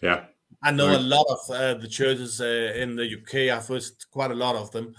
[0.00, 0.26] yeah
[0.62, 0.96] I know right.
[0.96, 3.56] a lot of uh, the churches uh, in the UK.
[3.56, 4.94] I've visited quite a lot of them.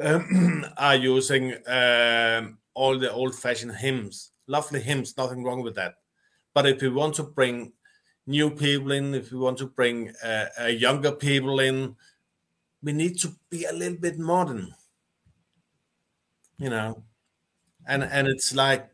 [0.00, 5.16] Um, are using um, all the old-fashioned hymns, lovely hymns.
[5.18, 5.96] Nothing wrong with that.
[6.54, 7.72] But if we want to bring
[8.26, 11.96] new people in, if we want to bring uh, uh younger people in,
[12.82, 14.74] we need to be a little bit modern.
[16.58, 17.02] You know,
[17.86, 18.88] and and it's like.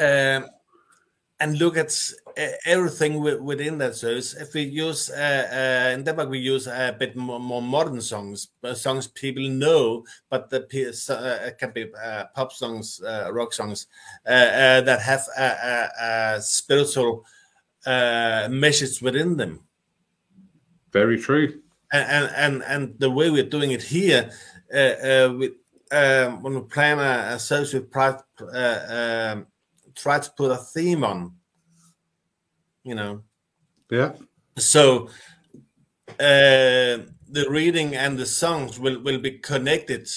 [0.00, 0.46] Um,
[1.40, 1.92] and look at
[2.64, 4.34] everything within that service.
[4.34, 8.48] If we use uh, uh, in Denmark, we use a bit more, more modern songs,
[8.64, 10.66] uh, songs people know, but the
[11.08, 13.86] uh, can be uh, pop songs, uh, rock songs
[14.24, 17.24] that have a, a, a spiritual
[17.86, 19.60] message within them.
[20.92, 21.60] Very true.
[21.92, 24.30] And and and the way we're doing it here,
[24.70, 25.52] with
[25.90, 28.18] um, when we plan a, a service, we try,
[28.52, 29.46] um,
[30.00, 31.32] try to put a theme on
[32.88, 33.22] you know.
[33.90, 34.12] Yeah.
[34.56, 35.08] So
[36.18, 40.08] uh, the reading and the songs will will be connected,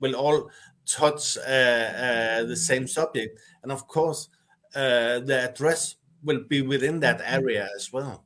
[0.00, 0.50] will all
[0.86, 4.28] touch uh, uh, the same subject, and of course,
[4.74, 8.24] uh, the address will be within that area as well.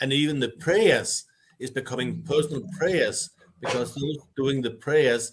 [0.00, 1.24] And even the prayers
[1.58, 3.30] is becoming personal prayers
[3.60, 5.32] because those doing the prayers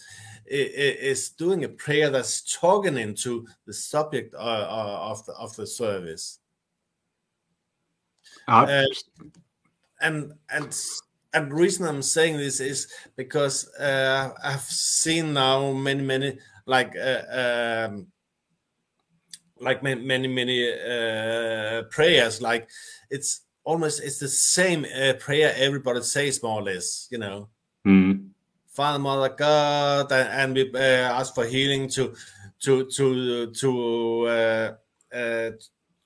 [0.52, 5.66] is doing a prayer that's talking into the subject uh, uh, of the of the
[5.66, 6.40] service.
[8.48, 8.84] Uh,
[10.02, 10.76] and and
[11.34, 16.96] and the reason I'm saying this is because uh, I've seen now many many like
[16.96, 18.08] uh, um,
[19.60, 22.70] like many many, many uh, prayers like
[23.10, 27.48] it's almost it's the same uh, prayer everybody says more or less you know
[27.86, 28.31] mm.
[28.72, 32.16] Father Mother God and, and we uh, ask for healing to
[32.62, 34.72] to to to uh,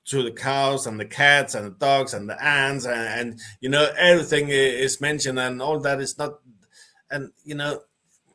[0.06, 3.70] to the cows and the cats and the dogs and the ants and, and you
[3.70, 6.40] know everything is mentioned and all that is not
[7.12, 7.80] and you know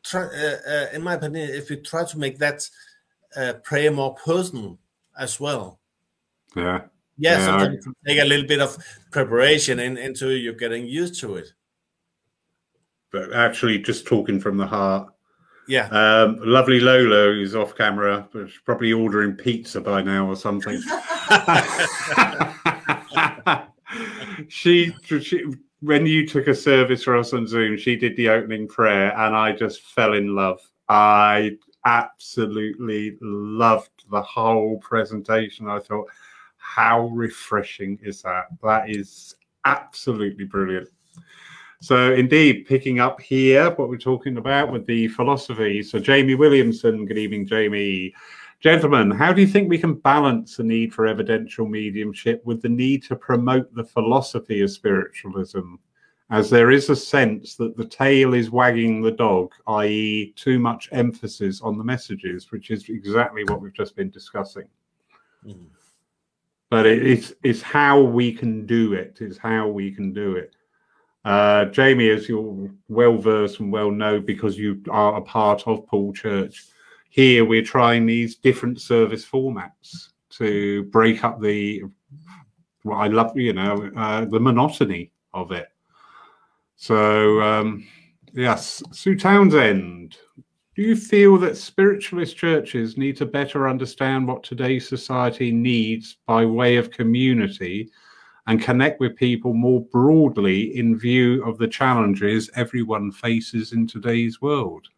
[0.03, 2.69] try uh, uh, in my opinion if you try to make that
[3.37, 4.79] uh, prayer more personal
[5.19, 5.81] as well.
[6.57, 6.83] Yeah.
[7.16, 8.09] Yeah, yeah sometimes I...
[8.09, 8.77] take a little bit of
[9.11, 11.53] preparation in, into you getting used to it
[13.12, 15.12] but actually just talking from the heart
[15.70, 15.87] yeah.
[15.87, 20.83] Um, lovely Lolo is off camera, but she's probably ordering pizza by now or something.
[24.49, 25.44] she, she,
[25.79, 29.37] when you took a service for us on Zoom, she did the opening prayer, and
[29.37, 30.61] I just fell in love.
[30.88, 35.68] I absolutely loved the whole presentation.
[35.68, 36.09] I thought,
[36.57, 38.46] how refreshing is that?
[38.62, 40.88] That is absolutely brilliant.
[41.83, 45.83] So, indeed, picking up here what we're talking about with the philosophy.
[45.83, 48.12] So, Jamie Williamson, good evening, Jamie.
[48.61, 52.69] Gentlemen, how do you think we can balance the need for evidential mediumship with the
[52.69, 55.77] need to promote the philosophy of spiritualism?
[56.29, 60.90] As there is a sense that the tail is wagging the dog, i.e., too much
[60.93, 64.69] emphasis on the messages, which is exactly what we've just been discussing.
[65.47, 65.69] Mm.
[66.69, 70.55] But it, it's, it's how we can do it, is how we can do it.
[71.25, 75.87] Uh, Jamie, as you're well versed and well know because you are a part of
[75.87, 76.67] Poole Church,
[77.11, 81.83] here we're trying these different service formats to break up the
[82.83, 85.69] what I love, you know, uh, the monotony of it.
[86.77, 87.87] So, um,
[88.33, 90.17] yes, Sue Townsend,
[90.75, 96.47] do you feel that spiritualist churches need to better understand what today's society needs by
[96.47, 97.91] way of community
[98.51, 104.43] and connect with people more broadly in view of the challenges everyone faces in today's
[104.43, 104.89] world.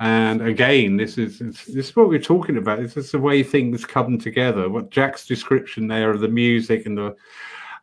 [0.00, 2.78] And again, this is this is what we're talking about.
[2.80, 4.70] This is the way things come together.
[4.70, 7.14] What Jack's description there of the music and the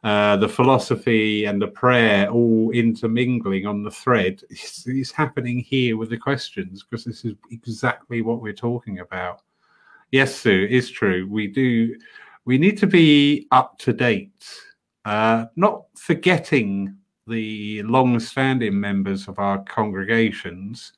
[0.03, 6.09] uh, the philosophy and the prayer all intermingling on the thread is, happening here with
[6.09, 9.43] the questions because this is exactly what we're talking about.
[10.11, 11.27] Yes, Sue, it's true.
[11.29, 11.95] We do
[12.47, 14.47] we need to be up to date,
[15.03, 16.95] uh, not forgetting
[17.27, 20.93] the long standing members of our congregations,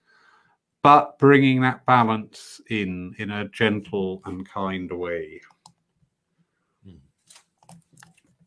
[0.84, 5.42] but bringing that balance in in a gentle and kind way.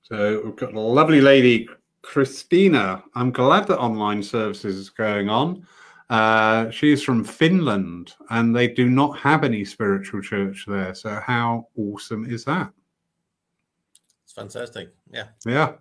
[0.03, 1.69] So we've got a lovely lady,
[2.03, 3.03] Christina.
[3.17, 5.67] I'm glad that online services is going on.
[6.09, 10.95] Uh, she's from Finland and they do not have any spiritual church there.
[10.95, 12.71] So, how awesome is that?
[14.33, 14.95] It's fantastic.
[15.13, 15.27] Yeah.
[15.45, 15.73] Yeah.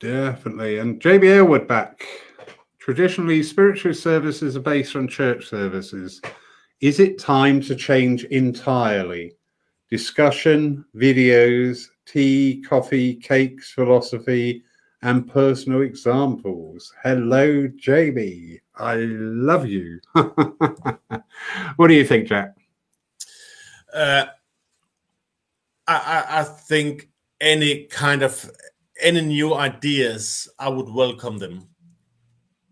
[0.00, 0.78] Definitely.
[0.78, 2.04] And JB Aylward back.
[2.80, 6.20] Traditionally, spiritual services are based on church services.
[6.80, 9.36] Is it time to change entirely?
[9.88, 14.64] Discussion, videos, tea, coffee, cakes, philosophy,
[15.02, 16.92] and personal examples.
[17.04, 18.58] Hello, JB.
[18.74, 20.00] I love you.
[21.76, 22.56] what do you think, Jack?
[23.94, 24.24] Uh,
[25.98, 27.08] I, I think
[27.40, 28.50] any kind of
[29.00, 31.68] any new ideas, I would welcome them.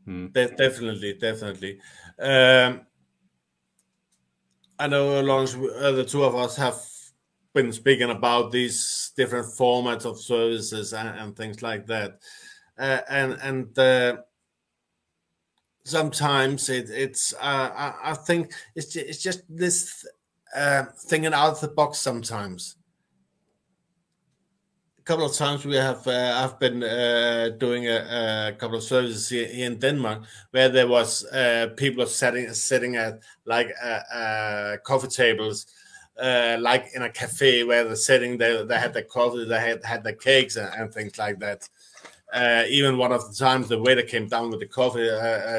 [0.07, 0.33] Mm.
[0.33, 1.81] De- definitely, definitely.
[2.19, 2.83] Um,
[4.79, 6.81] I know Lawrence, uh, the two of us have
[7.53, 12.21] been speaking about these different formats of services and, and things like that,
[12.79, 14.17] uh, and and uh,
[15.85, 20.07] sometimes it, it's uh, I, I, think it's just, it's just this
[20.55, 22.77] uh, thinking out of the box sometimes.
[25.11, 29.29] Couple of times we have uh, I've been uh, doing a, a, couple of services
[29.29, 35.09] here, in Denmark where there was uh, people sitting sitting at like uh, uh, coffee
[35.09, 35.67] tables
[36.23, 39.85] uh, like in a cafe where they're sitting there, they had the coffee, they had
[39.85, 41.69] had the cakes and, and things like that.
[42.33, 45.11] Uh, even one of the times the waiter came down with the coffee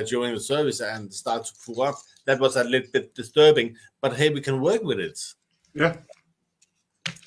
[0.07, 1.95] during the service and started to pour up.
[2.23, 5.19] That was a little bit disturbing, but hey, we can work with it.
[5.73, 5.97] Yeah.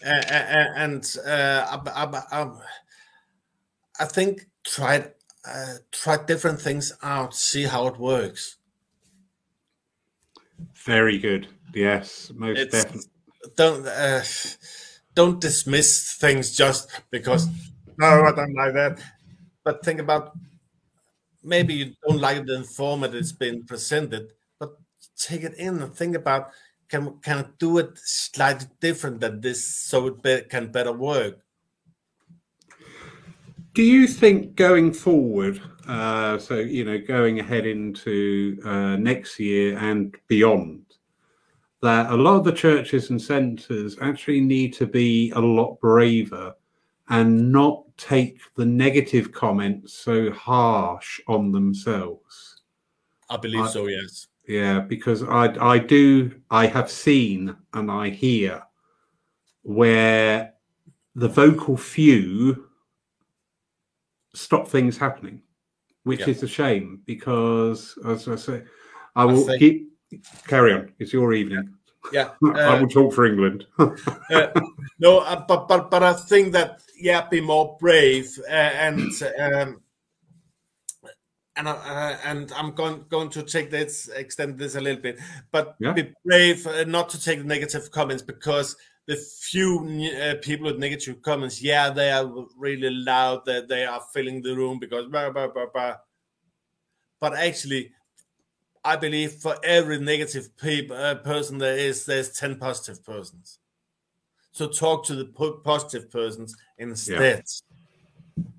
[0.02, 2.50] And uh, I, I,
[4.00, 5.08] I, think try
[5.48, 8.56] uh, try different things out, see how it works.
[10.84, 11.48] Very good.
[11.74, 13.10] Yes, most it's, definitely.
[13.56, 14.22] Don't uh,
[15.14, 17.48] don't dismiss things just because
[17.98, 19.00] no, I don't like that
[19.64, 20.32] but think about
[21.42, 24.76] maybe you don't like the format it's been presented, but
[25.16, 26.50] take it in and think about
[26.88, 31.38] can can do it slightly different than this so it be, can better work.
[33.74, 39.76] Do you think going forward, uh, so you know, going ahead into uh, next year
[39.78, 40.84] and beyond,
[41.82, 46.54] that a lot of the churches and centres actually need to be a lot braver
[47.08, 52.62] and not take the negative comments so harsh on themselves.
[53.28, 54.28] I believe I, so, yes.
[54.46, 58.62] Yeah, because I I do I have seen and I hear
[59.62, 60.52] where
[61.14, 62.68] the vocal few
[64.34, 65.40] stop things happening,
[66.02, 66.28] which yeah.
[66.28, 68.62] is a shame because as I say,
[69.16, 69.92] I will I keep
[70.46, 70.92] carry on.
[70.98, 71.74] It's your evening.
[72.12, 73.66] Yeah, uh, I will talk for England.
[73.78, 74.48] uh,
[74.98, 79.80] no, uh, but but but I think that yeah, be more brave uh, and um,
[81.56, 85.18] and uh, and I'm going going to take this extend this a little bit,
[85.52, 85.92] but yeah.
[85.92, 88.76] be brave uh, not to take the negative comments because
[89.06, 93.44] the few uh, people with negative comments, yeah, they are really loud.
[93.44, 95.96] That they, they are filling the room because blah, blah, blah, blah.
[97.20, 97.92] But actually,
[98.84, 103.58] I believe for every negative pe- uh, person there is, there's ten positive persons.
[104.52, 105.26] So talk to the
[105.64, 107.20] positive persons instead.
[107.20, 107.73] Yeah.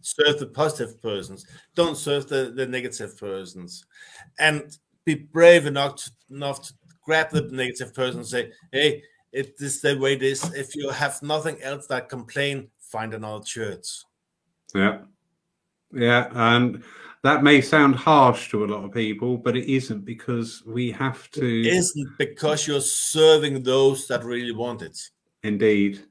[0.01, 1.45] Serve the positive persons.
[1.75, 3.85] Don't serve the, the negative persons.
[4.39, 6.73] And be brave enough to, enough to
[7.03, 10.43] grab the negative person and say, hey, it is the way it is.
[10.53, 13.87] If you have nothing else that complain, find another church.
[14.73, 14.99] Yeah.
[15.93, 16.29] Yeah.
[16.31, 16.83] And
[17.23, 21.29] that may sound harsh to a lot of people, but it isn't because we have
[21.31, 21.61] to.
[21.61, 24.97] It isn't because you're serving those that really want it.
[25.43, 26.03] Indeed.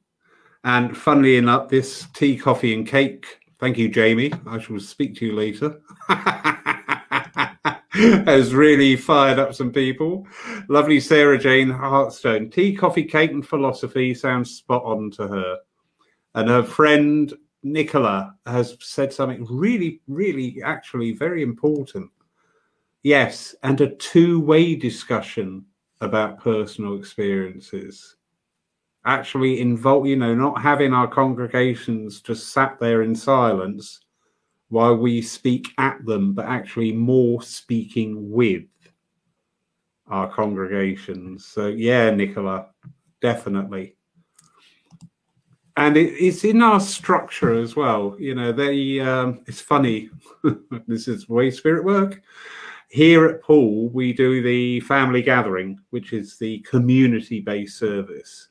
[0.65, 4.33] And funnily enough, this tea, coffee, and cake, thank you, Jamie.
[4.47, 5.81] I shall speak to you later.
[7.95, 10.27] has really fired up some people.
[10.69, 12.53] Lovely Sarah Jane Hartstone.
[12.53, 15.59] Tea, coffee, cake, and philosophy sounds spot on to her.
[16.35, 17.33] And her friend
[17.63, 22.11] Nicola has said something really, really, actually very important.
[23.03, 25.65] Yes, and a two way discussion
[26.01, 28.17] about personal experiences
[29.05, 34.01] actually involve, you know, not having our congregations just sat there in silence
[34.69, 38.65] while we speak at them, but actually more speaking with
[40.09, 41.45] our congregations.
[41.45, 42.69] So, yeah, Nicola,
[43.21, 43.97] definitely.
[45.77, 48.17] And it, it's in our structure as well.
[48.19, 50.11] You know, they, um, it's funny.
[50.87, 52.23] this is way spirit work.
[52.89, 58.49] Here at Poole, we do the family gathering, which is the community based service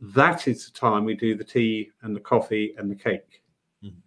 [0.00, 3.42] that is the time we do the tea and the coffee and the cake.
[3.82, 3.98] Mm-hmm.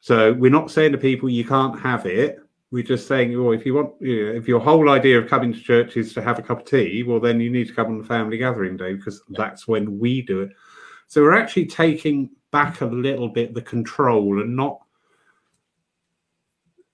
[0.00, 2.40] So we're not saying to people you can't have it.
[2.70, 5.54] We're just saying, well, if you want, you know, if your whole idea of coming
[5.54, 7.86] to church is to have a cup of tea, well, then you need to come
[7.86, 9.36] on the family gathering day because yeah.
[9.38, 10.50] that's when we do it.
[11.06, 14.80] So we're actually taking back a little bit the control and not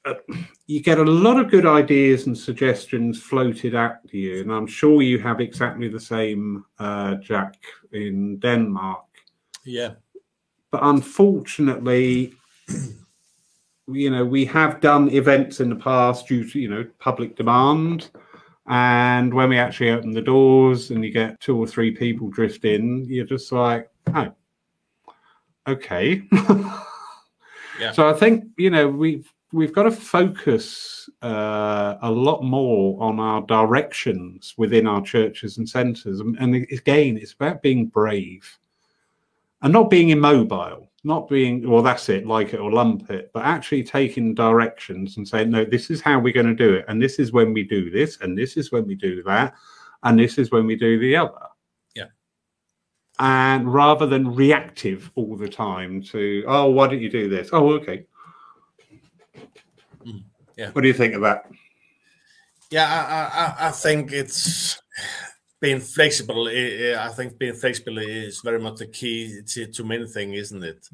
[0.04, 0.14] uh,
[0.66, 5.02] you get a lot of good ideas and suggestions floated at you, and I'm sure
[5.02, 7.56] you have exactly the same, uh, Jack,
[7.92, 9.04] in Denmark.
[9.64, 9.94] Yeah,
[10.70, 12.34] but unfortunately,
[13.88, 18.10] you know, we have done events in the past due to you know public demand,
[18.66, 22.64] and when we actually open the doors and you get two or three people drift
[22.64, 24.32] in, you're just like, oh,
[25.68, 26.22] okay.
[27.78, 27.92] yeah.
[27.92, 33.20] So I think you know we've we've got to focus uh, a lot more on
[33.20, 36.18] our directions within our churches and centres.
[36.18, 38.58] And, and again, it's about being brave
[39.62, 43.44] and not being immobile, not being, well, that's it, like it or lump it, but
[43.44, 46.84] actually taking directions and saying, no, this is how we're going to do it.
[46.88, 49.54] And this is when we do this, and this is when we do that,
[50.02, 51.46] and this is when we do the other.
[51.94, 52.06] Yeah.
[53.20, 57.50] And rather than reactive all the time to, oh, why don't you do this?
[57.52, 58.06] Oh, okay
[60.56, 60.70] yeah.
[60.70, 61.50] What do you think of that?
[62.70, 64.80] Yeah, I, I, I think it's
[65.60, 70.38] being flexible, I think being flexible is very much the key to, to many things,
[70.38, 70.88] isn't it?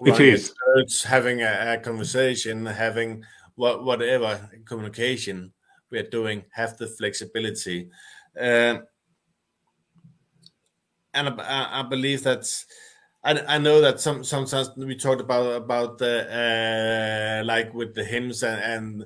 [0.00, 0.54] It is.
[0.76, 3.24] It's having a, a, conversation, having
[3.56, 5.52] what, whatever communication
[5.90, 7.88] we are doing, have the flexibility.
[8.38, 8.78] Uh,
[11.14, 12.46] and I, I, believe that
[13.28, 18.02] I, I know that some sometimes we talked about about the uh, like with the
[18.02, 19.02] hymns and, and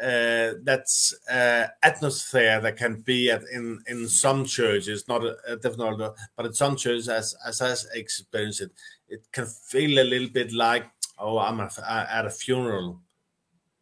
[0.00, 6.08] uh, that's uh, atmosphere that can be at in in some churches, not uh, definitely,
[6.36, 8.70] but in some churches, as as I experienced it,
[9.08, 10.84] it can feel a little bit like
[11.18, 11.68] oh, I'm a,
[12.10, 13.00] at a funeral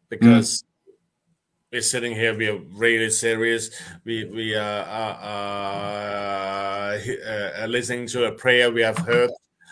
[0.09, 0.63] because.
[0.63, 0.65] Mm.
[1.71, 2.37] We're sitting here.
[2.37, 3.69] We are really serious.
[4.05, 5.25] We we are, are,
[7.59, 9.31] are listening to a prayer we have heard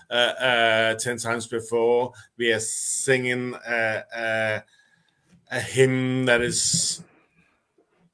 [0.10, 2.14] uh, uh, ten times before.
[2.38, 4.60] We are singing uh, uh
[5.52, 7.04] a hymn that is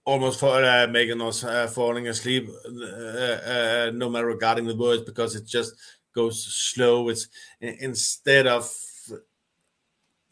[0.10, 5.36] almost for uh, making us uh, falling asleep, uh, no matter regarding the words, because
[5.36, 5.74] it just
[6.14, 7.10] goes slow.
[7.10, 7.28] It's
[7.62, 8.70] instead of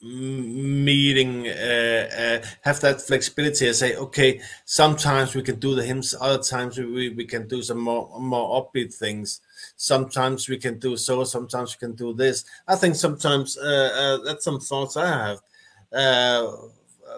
[0.02, 6.78] meeting have that flexibility and say okay sometimes we can do the hymns other times
[6.78, 9.42] we, we can do some more more upbeat things
[9.78, 14.44] sometimes we can do so sometimes we can do this i think sometimes uh, that's
[14.44, 15.40] some thoughts i have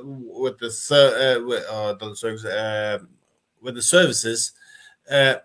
[0.04, 3.00] with the uh, with, uh, service, uh,
[3.62, 4.54] with the services,
[5.10, 5.36] uh,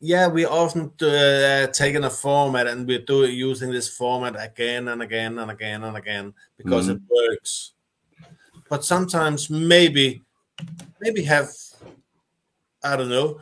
[0.00, 5.02] yeah, we often uh, taking a format and we're doing using this format again and
[5.02, 6.96] again and again and again because mm-hmm.
[6.96, 7.72] it works.
[8.68, 10.22] But sometimes maybe
[11.00, 11.48] maybe have
[12.82, 13.40] I don't know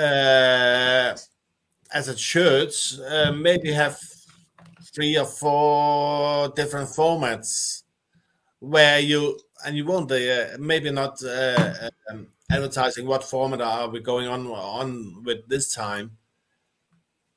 [0.00, 1.16] uh,
[1.92, 3.98] as a church uh, maybe have
[4.94, 7.82] three or four different formats
[8.60, 14.00] where you and you won't uh, maybe not uh, um, advertising what format are we
[14.00, 16.10] going on on with this time.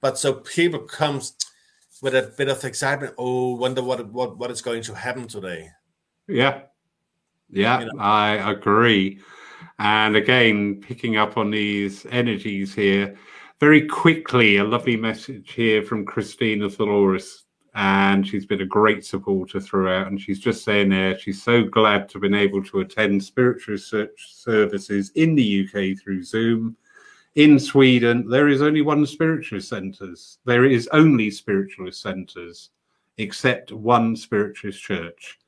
[0.02, 1.34] But so people comes
[2.02, 5.70] with a bit of excitement oh wonder what what what is going to happen today.
[6.28, 6.62] Yeah.
[7.50, 8.00] Yeah you know?
[8.00, 9.20] i agree.
[9.80, 13.18] And again picking up on these energies here
[13.64, 17.46] very quickly a lovely message here from christina Dolores
[17.76, 20.08] and she's been a great supporter throughout.
[20.08, 23.72] And she's just saying there, she's so glad to have been able to attend spiritual
[23.76, 26.76] research services in the UK through Zoom.
[27.36, 30.40] In Sweden, there is only one spiritualist centres.
[30.44, 32.72] There is only spiritualist centres,
[33.18, 35.40] except one spiritualist church,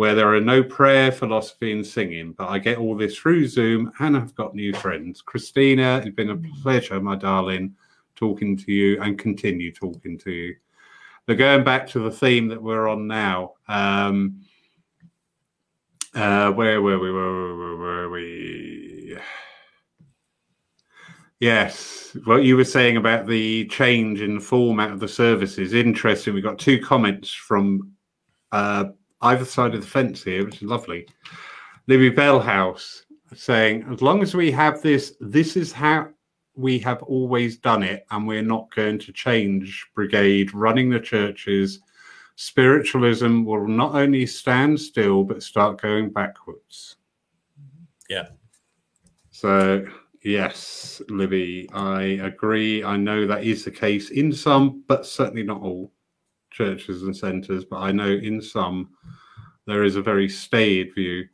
[0.00, 2.32] where there are no prayer, philosophy, and singing.
[2.32, 5.20] But I get all this through Zoom, and I've got new friends.
[5.20, 7.76] Christina, it's been a pleasure, my darling,
[8.16, 10.56] talking to you, and continue talking to you.
[11.26, 14.40] But going back to the theme that we're on now, um,
[16.14, 17.12] uh, where were we?
[17.12, 19.18] Where, where, where were we?
[21.40, 25.74] Yes, what you were saying about the change in the format of the service is
[25.74, 26.32] interesting.
[26.32, 27.92] We got two comments from
[28.50, 28.84] uh,
[29.22, 31.06] either side of the fence here, which is lovely.
[31.86, 33.02] Libby Bellhouse
[33.34, 36.08] saying, as long as we have this, this is how
[36.56, 41.80] we have always done it and we're not going to change brigade running the churches
[42.36, 46.96] spiritualism will not only stand still but start going backwards.
[48.08, 48.28] Yeah.
[49.30, 49.86] So
[50.22, 52.84] yes libby i agree.
[52.84, 55.92] I know that is the case in some but certainly not all
[56.50, 58.90] churches and centres but i know in some
[59.66, 61.24] there is a very staid view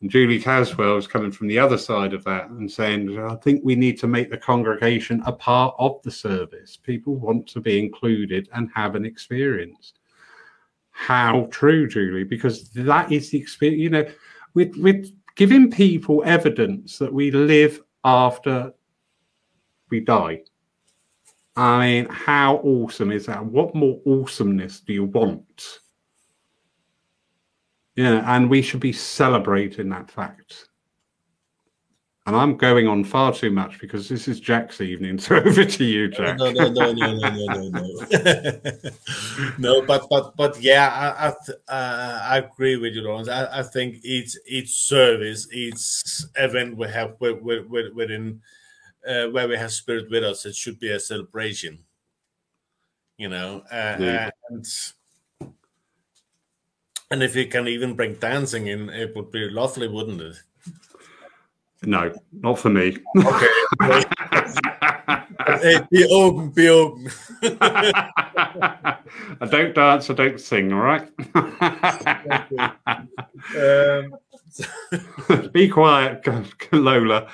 [0.00, 3.60] and Julie Caswell is coming from the other side of that and saying, I think
[3.62, 6.78] we need to make the congregation a part of the service.
[6.78, 9.92] People want to be included and have an experience.
[10.90, 13.80] How true, Julie, because that is the experience.
[13.80, 14.06] You know,
[14.54, 15.04] we're, we're
[15.36, 18.72] giving people evidence that we live after
[19.90, 20.42] we die.
[21.56, 23.44] I mean, how awesome is that?
[23.44, 25.80] What more awesomeness do you want?
[27.96, 30.68] Yeah, and we should be celebrating that fact.
[32.26, 35.18] And I'm going on far too much because this is Jack's evening.
[35.20, 36.38] So over to you, Jack.
[36.38, 38.70] No, no, no, no, no, no, no, no.
[39.58, 43.28] no, but but but yeah, I I, uh, I agree with you, Lawrence.
[43.28, 45.80] I, I think each each service, each
[46.36, 48.40] event we have with, with, with, within
[49.06, 51.78] uh, where we have spirit with us, it should be a celebration.
[53.16, 54.30] You know, uh, yeah.
[54.48, 54.66] and
[57.10, 60.36] and if you can even bring dancing in, it would be lovely, wouldn't it?
[61.82, 62.96] No, not for me.
[63.16, 63.46] Okay.
[65.62, 67.10] hey, be open, be open.
[67.42, 68.98] I
[69.50, 71.08] don't dance, I don't sing, all right?
[73.56, 74.14] um,
[75.52, 76.26] be quiet,
[76.72, 77.28] Lola.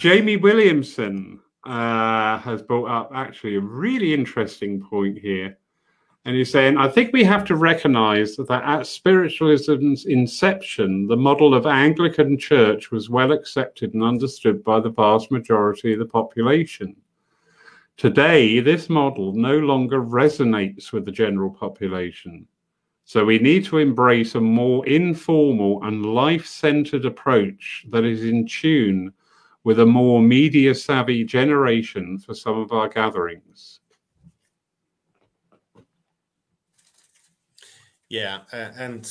[0.00, 5.58] Jamie Williamson uh, has brought up actually a really interesting point here.
[6.24, 11.52] And he's saying, I think we have to recognize that at spiritualism's inception, the model
[11.52, 16.96] of Anglican Church was well accepted and understood by the vast majority of the population.
[17.98, 22.46] Today, this model no longer resonates with the general population.
[23.04, 28.46] So we need to embrace a more informal and life centered approach that is in
[28.46, 29.12] tune
[29.64, 33.80] with a more media savvy generation for some of our gatherings.
[38.08, 39.10] Yeah, uh, and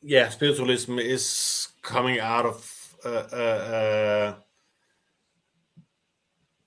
[0.00, 4.34] yeah, spiritualism is coming out of uh, uh,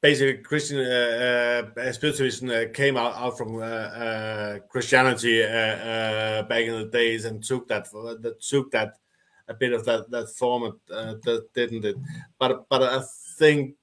[0.02, 3.60] basically Christian uh, uh, spiritualism uh, came out, out from
[4.70, 8.98] Christianity back in the days and took that that took that
[9.50, 11.98] a bit of that that format that didn't it
[12.38, 13.04] but but I
[13.38, 13.76] think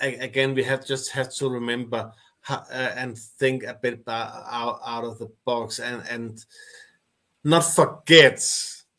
[0.00, 2.12] again we have just have to remember
[2.48, 2.64] uh,
[2.96, 6.44] and think a bit out, out of the box and and
[7.44, 8.42] not forget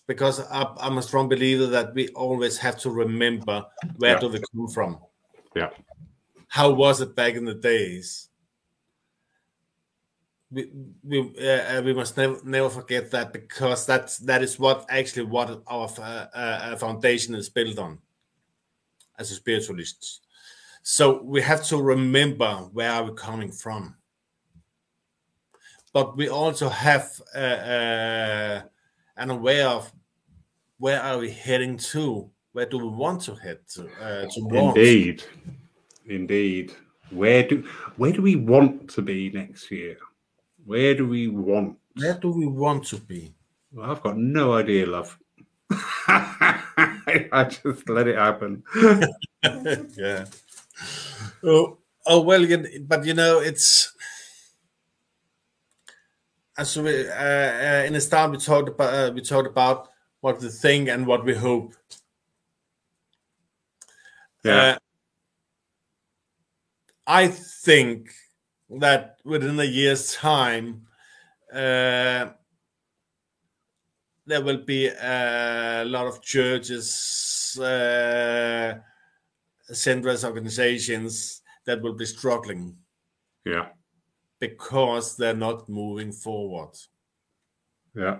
[0.08, 3.66] because I, am a strong believer that we always have to remember
[3.98, 4.20] where yeah.
[4.20, 5.00] do we come from.
[5.56, 5.70] Yeah.
[6.48, 8.30] How was it back in the days?
[10.54, 10.70] We
[11.04, 15.64] we uh, we must never never forget that because that's that is what actually what
[15.66, 17.98] our uh, uh, foundation is built on
[19.18, 20.22] as a spiritualists.
[20.84, 23.96] So we have to remember where are we coming from.
[25.94, 28.62] But we also have uh, uh,
[29.18, 29.92] an aware of
[30.78, 32.30] where are we heading to?
[32.52, 33.88] Where do we want to head to?
[34.02, 35.24] Uh, Indeed,
[36.06, 36.74] indeed.
[37.10, 37.64] Where do
[37.98, 39.98] where do we want to be next year?
[40.66, 41.78] Where do we want?
[41.96, 43.34] Where do we want to be?
[43.72, 45.18] Well, I've got no idea, love.
[46.08, 48.64] I just let it happen.
[49.44, 50.26] yeah.
[51.44, 52.46] Oh, oh well,
[52.82, 53.94] but you know, it's
[56.58, 59.90] as we uh, uh, in the start we talked about uh, we talked about
[60.22, 61.74] what we think and what we hope.
[64.44, 64.56] Yeah.
[64.56, 64.78] Uh,
[67.06, 68.10] I think
[68.80, 70.88] that within a year's time,
[71.52, 72.30] uh,
[74.26, 78.76] there will be a lot of churches, uh,
[80.24, 82.78] organizations that will be struggling.
[83.46, 83.68] Yeah.
[84.40, 86.78] Because they're not moving forward.
[87.96, 88.20] Yeah.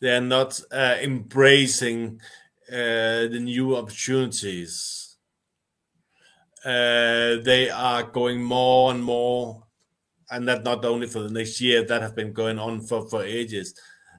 [0.00, 2.20] They're not uh, embracing
[2.68, 5.16] uh, the new opportunities.
[6.64, 9.65] Uh, they are going more and more,
[10.30, 13.24] and that not only for the next year, that have been going on for, for
[13.24, 13.74] ages.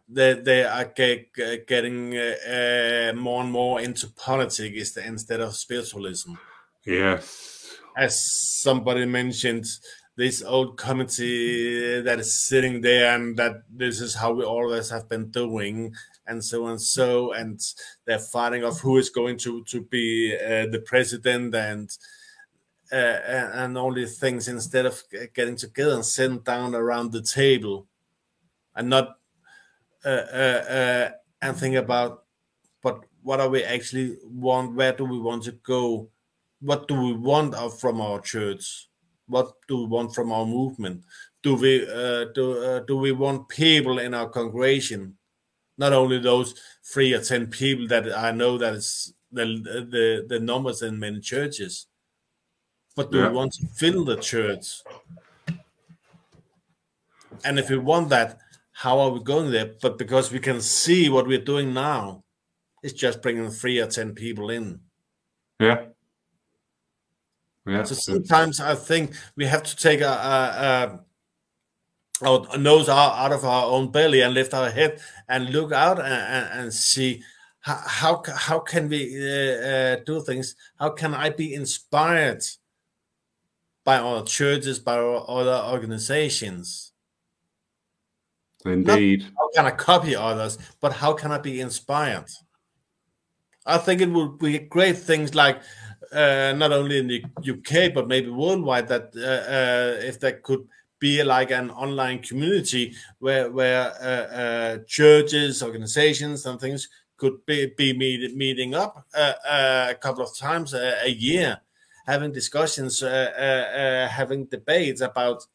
[0.10, 1.34] They, they are get,
[1.68, 6.34] getting uh, uh, more and more into politics instead of spiritualism.
[6.86, 7.76] Yes.
[7.98, 8.24] As
[8.62, 9.66] somebody mentioned,
[10.18, 15.08] this old committee that is sitting there and that this is how we always have
[15.08, 15.94] been doing
[16.26, 17.62] and so and so and
[18.06, 21.96] they're fighting of who is going to to be uh, the president and
[22.92, 25.02] uh, and all these things instead of
[25.34, 27.88] getting together and sitting down around the table
[28.76, 29.18] and not
[30.06, 31.10] uh, uh, uh
[31.42, 32.24] and think about
[32.82, 36.10] but what are we actually want where do we want to go
[36.60, 38.88] what do we want from our church?
[39.28, 41.04] What do we want from our movement?
[41.44, 45.18] Do we uh, do uh, do we want people in our congregation?
[45.78, 50.40] Not only those three or ten people that I know that is the the, the
[50.40, 51.88] numbers in many churches,
[52.98, 53.30] but do yeah.
[53.30, 54.82] we want to fill the church?
[57.46, 58.40] And if we want that,
[58.72, 59.76] how are we going there?
[59.80, 62.24] But because we can see what we're doing now,
[62.82, 64.80] it's just bringing three or ten people in.
[65.60, 65.86] Yeah.
[67.68, 67.84] Yeah.
[67.84, 71.00] So sometimes I think we have to take a, a,
[72.24, 76.00] a our nose out, of our own belly and lift our head and look out
[76.00, 77.22] and, and see
[77.60, 80.56] how, how how can we uh, uh, do things?
[80.80, 82.44] How can I be inspired
[83.88, 86.92] by our churches, by our other organizations?
[88.66, 89.22] Indeed.
[89.22, 92.30] Not how can I copy others, but how can I be inspired?
[93.66, 95.62] I think it would be great things like
[96.12, 97.24] uh, not only in the
[97.54, 100.68] UK but maybe worldwide that uh, uh, if there could
[101.00, 107.72] be like an online community where where uh, uh, churches, organizations, and things could be
[107.78, 111.62] be meet, meeting up uh, a couple of times a, a year,
[112.08, 115.46] having discussions, having debates about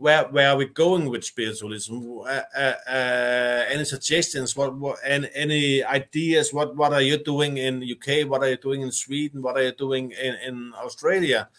[0.00, 2.20] where where are we going with spiritualism?
[2.20, 4.56] Uh, uh, uh, any suggestions?
[4.56, 6.54] What what and any ideas?
[6.54, 8.26] What what are you doing in UK?
[8.26, 9.42] What are you doing in Sweden?
[9.42, 11.50] What are you doing in in Australia?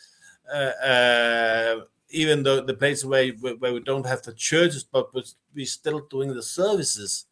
[0.52, 1.76] Uh, uh,
[2.10, 3.30] even though the place where
[3.62, 7.28] where we don't have the churches, but we're still doing the services.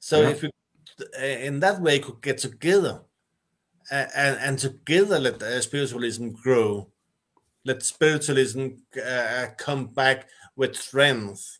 [0.00, 0.30] So yeah.
[0.30, 0.50] if we
[1.46, 3.02] in that way could get together
[3.90, 6.90] and and together let spiritualism grow
[7.66, 8.68] let spiritualism
[9.04, 11.58] uh, come back with strength.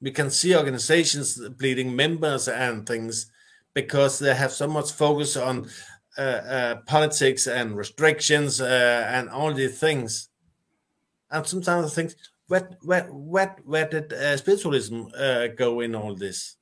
[0.00, 3.30] We can see organizations bleeding members and things
[3.74, 5.68] because they have so much focus on
[6.16, 10.28] uh, uh, politics and restrictions uh, and all these things.
[11.30, 12.14] And sometimes I think,
[12.46, 16.56] where, where, where, where did uh, spiritualism uh, go in all this?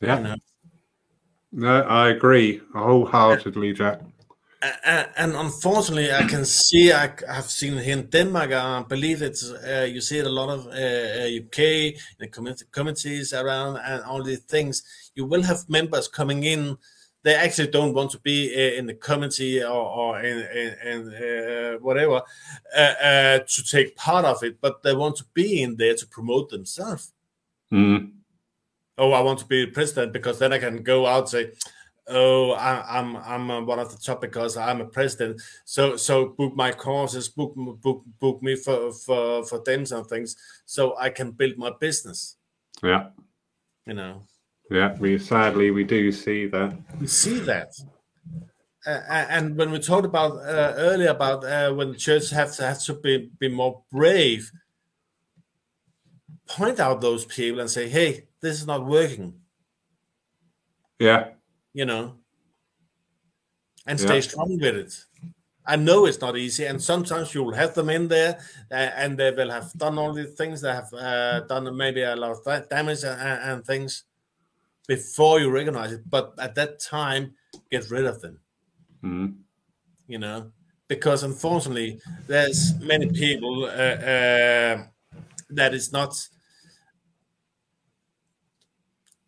[0.00, 0.18] Yeah.
[0.18, 0.36] You know?
[1.56, 4.00] No, I agree wholeheartedly, Jack
[5.16, 8.52] and unfortunately, I can see I have seen here in Denmark.
[8.52, 12.64] I believe it's uh, you see it a lot of uh, UK uh, the community
[12.72, 14.82] committees around and all these things.
[15.14, 16.78] You will have members coming in.
[17.22, 21.14] They actually don't want to be uh, in the committee or, or in, in, in
[21.14, 22.22] uh, whatever
[22.76, 26.50] uh, to take part of it, but they want to be in there to promote
[26.50, 27.12] themselves.
[27.72, 28.12] Mm.
[28.98, 31.52] Oh, I want to be president because then I can go out and say
[32.08, 35.40] oh I, am i'm i'm one of the top because i'm a president.
[35.64, 40.36] So so book my courses book book book me for for for them and things
[40.64, 42.36] so i can build my business.
[42.82, 43.08] Yeah.
[43.86, 44.22] You know?
[44.70, 46.76] Yeah we sadly we do see that.
[47.00, 47.72] We see that.
[48.86, 52.64] Uh, and when we talked about uh, earlier about uh, when the church has, to
[52.64, 54.52] have to be, be more brave
[56.46, 59.34] point out those people and say hey this is not working
[60.98, 61.36] yeah
[61.76, 62.14] you know,
[63.86, 64.20] and stay yeah.
[64.28, 65.04] strong with it.
[65.66, 68.38] I know it's not easy, and sometimes you will have them in there,
[68.70, 70.62] uh, and they will have done all these things.
[70.62, 74.04] They have uh, done maybe a lot of damage and, and, things
[74.88, 76.08] before you recognize it.
[76.08, 77.34] But at that time,
[77.70, 78.40] get rid of them.
[79.04, 79.32] Mm-hmm.
[80.08, 80.52] You know,
[80.88, 84.84] because unfortunately, there's many people uh, uh
[85.50, 86.14] that is not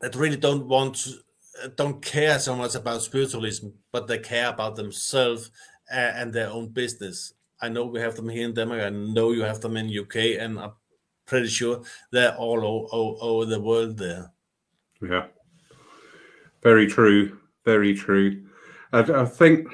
[0.01, 1.13] that really don't want to,
[1.77, 5.51] don't care so much about spiritualism, but they care about themselves
[5.91, 7.35] and their own business.
[7.61, 8.83] I know we have them here in Denmark.
[8.83, 10.73] I know you have them in UK, and I'm
[11.27, 11.83] pretty sure
[12.13, 14.31] they're all over, over the world there.
[15.03, 15.27] Yeah,
[16.63, 17.39] very true.
[17.65, 18.45] Very true.
[18.93, 19.69] I, I think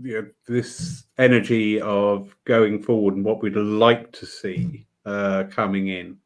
[0.00, 5.88] you know, this energy of going forward and what we'd like to see uh, coming
[5.88, 6.16] in.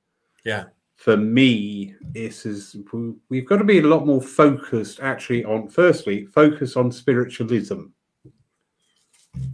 [0.45, 0.67] Yeah
[0.97, 2.77] for me this is
[3.29, 7.85] we've got to be a lot more focused actually on firstly focus on spiritualism.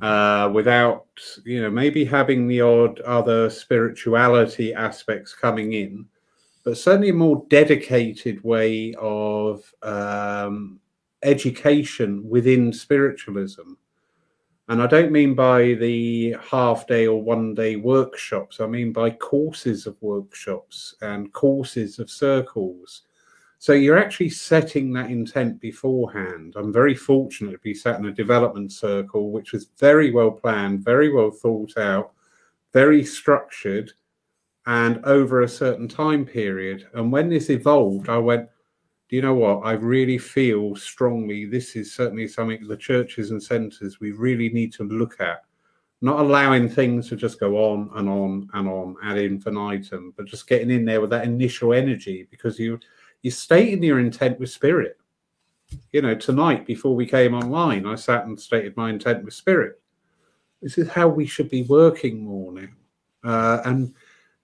[0.01, 1.07] Uh, without
[1.45, 6.07] you know maybe having the odd other spirituality aspects coming in
[6.65, 10.79] but certainly a more dedicated way of um,
[11.25, 13.73] education within spiritualism
[14.69, 19.11] and I don't mean by the half day or one day workshops, I mean by
[19.11, 23.03] courses of workshops and courses of circles.
[23.59, 26.55] So you're actually setting that intent beforehand.
[26.57, 30.85] I'm very fortunate to be sat in a development circle, which was very well planned,
[30.85, 32.13] very well thought out,
[32.73, 33.93] very structured,
[34.67, 36.89] and over a certain time period.
[36.95, 38.49] And when this evolved, I went,
[39.13, 39.59] do you know what?
[39.59, 44.73] I really feel strongly this is certainly something the churches and centres we really need
[44.73, 45.43] to look at.
[46.01, 50.47] Not allowing things to just go on and on and on ad infinitum, but just
[50.49, 52.81] getting in there with that initial energy because you
[53.21, 54.97] you're stating your intent with spirit.
[55.93, 59.79] You know, tonight before we came online, I sat and stated my intent with spirit.
[60.63, 62.69] This is how we should be working more now.
[63.23, 63.95] Uh, and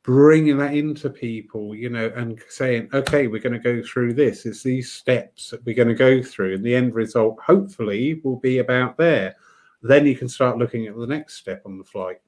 [0.09, 4.47] bringing that into people, you know, and saying, okay, we're going to go through this.
[4.47, 8.39] It's these steps that we're going to go through, and the end result, hopefully, will
[8.39, 9.37] be about there.
[9.83, 12.23] Then you can start looking at the next step on the flight,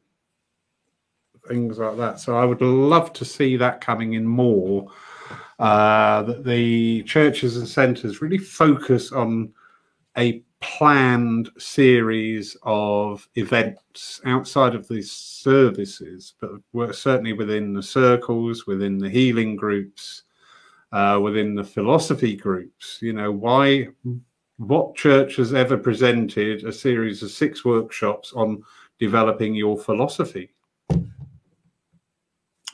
[1.48, 2.20] things like that.
[2.20, 4.92] So I would love to see that coming in more.
[5.58, 9.54] Uh, that the churches and centres really focus on
[10.18, 18.66] a planned series of events outside of these services, but we're certainly within the circles,
[18.66, 20.24] within the healing groups,
[20.92, 22.98] uh, within the philosophy groups.
[23.00, 23.88] You know, why,
[24.58, 28.62] what church has ever presented a series of six workshops on
[28.98, 30.50] developing your philosophy?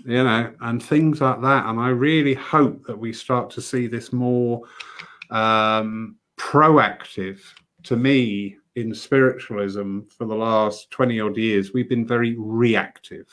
[0.05, 1.66] You know, and things like that.
[1.66, 4.62] And I really hope that we start to see this more
[5.30, 7.41] um, proactive
[7.87, 13.26] to me, in spiritualism for the last 20 odd years, we've been very reactive.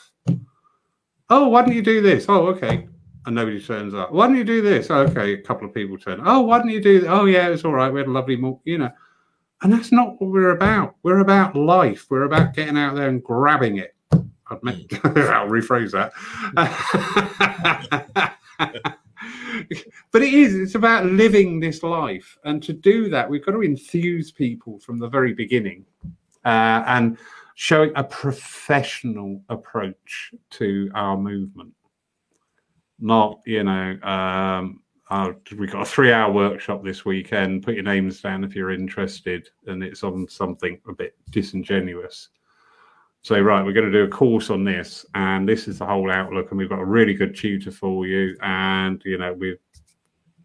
[1.28, 2.26] Oh, why don't you do this?
[2.28, 2.88] Oh, okay.
[3.26, 4.12] And nobody turns up.
[4.12, 4.90] Why don't you do this?
[4.90, 6.20] Oh, okay, a couple of people turn.
[6.24, 7.10] Oh, why don't you do that?
[7.10, 7.92] Oh, yeah, it's all right.
[7.92, 8.90] We had a lovely, you know.
[9.62, 10.96] And that's not what we're about.
[11.02, 12.06] We're about life.
[12.10, 13.94] We're about getting out there and grabbing it.
[14.12, 16.12] I'll rephrase that.
[20.10, 22.36] but it is, it's about living this life.
[22.44, 25.84] And to do that, we've got to enthuse people from the very beginning
[26.44, 27.18] uh, and
[27.54, 31.72] showing a professional approach to our movement.
[33.00, 37.62] Not, you know, um, uh, we've got a three hour workshop this weekend.
[37.62, 42.30] Put your names down if you're interested, and it's on something a bit disingenuous
[43.24, 46.12] say, right, we're going to do a course on this, and this is the whole
[46.12, 49.56] outlook, and we've got a really good tutor for you, and you know, we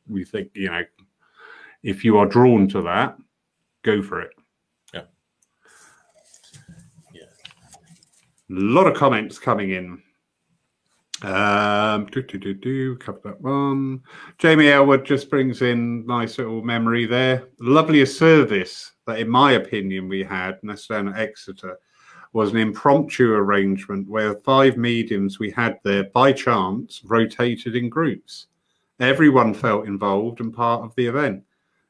[0.07, 0.83] we think, you know,
[1.83, 3.17] if you are drawn to that,
[3.83, 4.31] go for it.
[4.93, 5.03] Yeah.
[7.13, 7.21] Yeah.
[8.49, 10.01] A lot of comments coming in.
[11.21, 14.01] Um, do, do, do, do, cover that one.
[14.37, 17.49] Jamie Elwood just brings in nice little memory there.
[17.59, 21.77] Loveliest service that, in my opinion, we had, and that's down at Exeter
[22.33, 28.47] was an impromptu arrangement where five mediums we had there by chance rotated in groups.
[28.99, 31.43] Everyone felt involved and part of the event.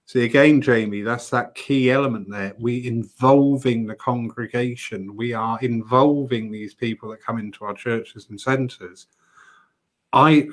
[0.05, 2.55] See, again, Jamie, that's that key element there.
[2.57, 5.15] We involving the congregation.
[5.15, 9.07] We are involving these people that come into our churches and centres.
[10.11, 10.47] I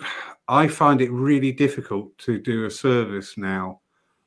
[0.48, 3.80] I find it really difficult to do a service now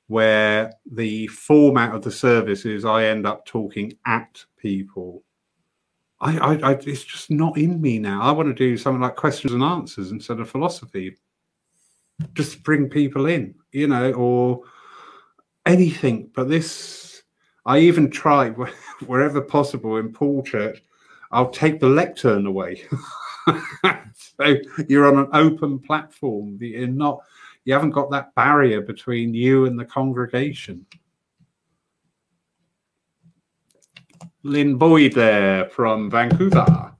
[0.08, 5.24] where the format of the service is I end up talking at people
[6.22, 8.22] I, I, I, it's just not in me now.
[8.22, 11.16] I want to do something like questions and answers instead of philosophy.
[12.34, 14.64] Just bring people in, you know, or
[15.66, 16.30] anything.
[16.36, 17.24] But this,
[17.66, 18.50] I even try
[19.06, 20.84] wherever possible in Poole Church.
[21.32, 22.84] I'll take the lectern away.
[24.16, 24.56] so
[24.88, 26.58] you're on an open platform.
[26.60, 27.20] You're not.
[27.66, 30.86] You haven't got that barrier between you and the congregation.
[34.44, 36.94] Lynn Boyd there from Vancouver.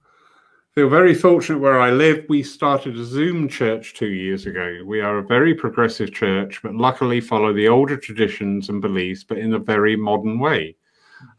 [0.74, 2.24] Feel very fortunate where I live.
[2.28, 4.82] We started a Zoom church two years ago.
[4.84, 9.38] We are a very progressive church, but luckily follow the older traditions and beliefs, but
[9.38, 10.76] in a very modern way.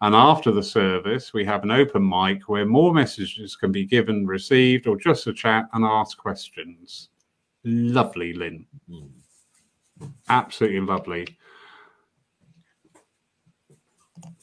[0.02, 4.26] And after the service, we have an open mic where more messages can be given,
[4.26, 7.10] received, or just a chat and ask questions.
[7.64, 8.66] Lovely, Lynn.
[10.30, 11.38] Absolutely lovely.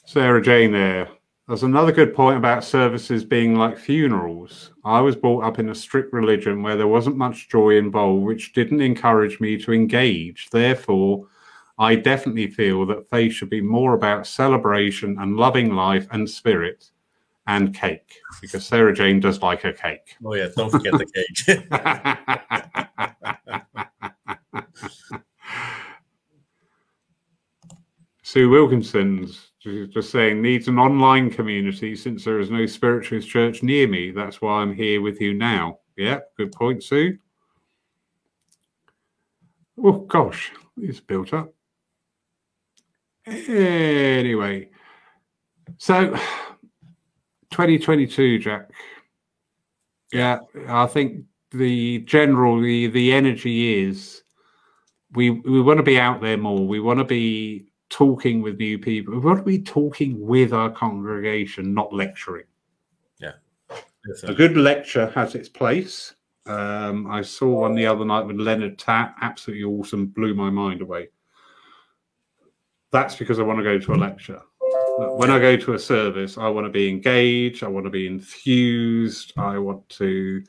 [0.06, 1.08] Sarah Jane there.
[1.48, 4.72] There's another good point about services being like funerals.
[4.84, 8.52] I was brought up in a strict religion where there wasn't much joy involved, which
[8.52, 10.50] didn't encourage me to engage.
[10.50, 11.26] Therefore,
[11.78, 16.90] I definitely feel that faith should be more about celebration and loving life and spirit
[17.46, 20.16] and cake, because Sarah Jane does like her cake.
[20.22, 21.64] Oh, yeah, don't forget the cake.
[28.22, 33.88] Sue Wilkinson's just saying needs an online community since there is no spiritualist church near
[33.88, 34.10] me.
[34.10, 35.80] That's why I'm here with you now.
[35.96, 37.18] Yeah, good point, Sue.
[39.82, 41.52] Oh gosh, it's built up.
[43.26, 44.70] Anyway,
[45.76, 46.12] so
[47.50, 48.70] 2022, Jack.
[50.12, 50.38] Yeah,
[50.68, 54.22] I think the general the the energy is
[55.12, 56.66] we we want to be out there more.
[56.66, 59.14] We want to be talking with new people.
[59.14, 62.44] We want to be talking with our congregation, not lecturing.
[63.18, 63.32] Yeah.
[64.24, 66.14] a good lecture has its place.
[66.46, 70.80] Um, I saw one the other night with Leonard Tatt, absolutely awesome, blew my mind
[70.80, 71.08] away.
[72.90, 74.40] That's because I want to go to a lecture.
[74.98, 78.06] When I go to a service, I want to be engaged, I want to be
[78.06, 80.42] enthused, I want to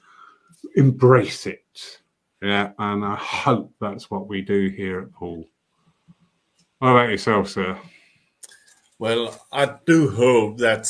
[0.76, 2.00] embrace it.
[2.42, 5.46] Yeah, and I hope that's what we do here at Poole.
[6.80, 7.78] What about yourself, sir?
[9.00, 10.88] Well, I do hope that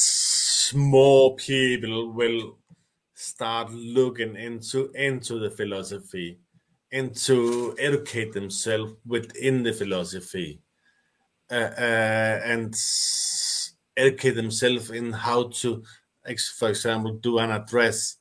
[0.76, 2.60] more people will
[3.16, 6.38] start looking into into the philosophy,
[6.92, 10.62] into educate themselves within the philosophy,
[11.50, 12.76] uh, uh, and
[13.98, 15.84] educate themselves in how to,
[16.60, 18.18] for example, do an address.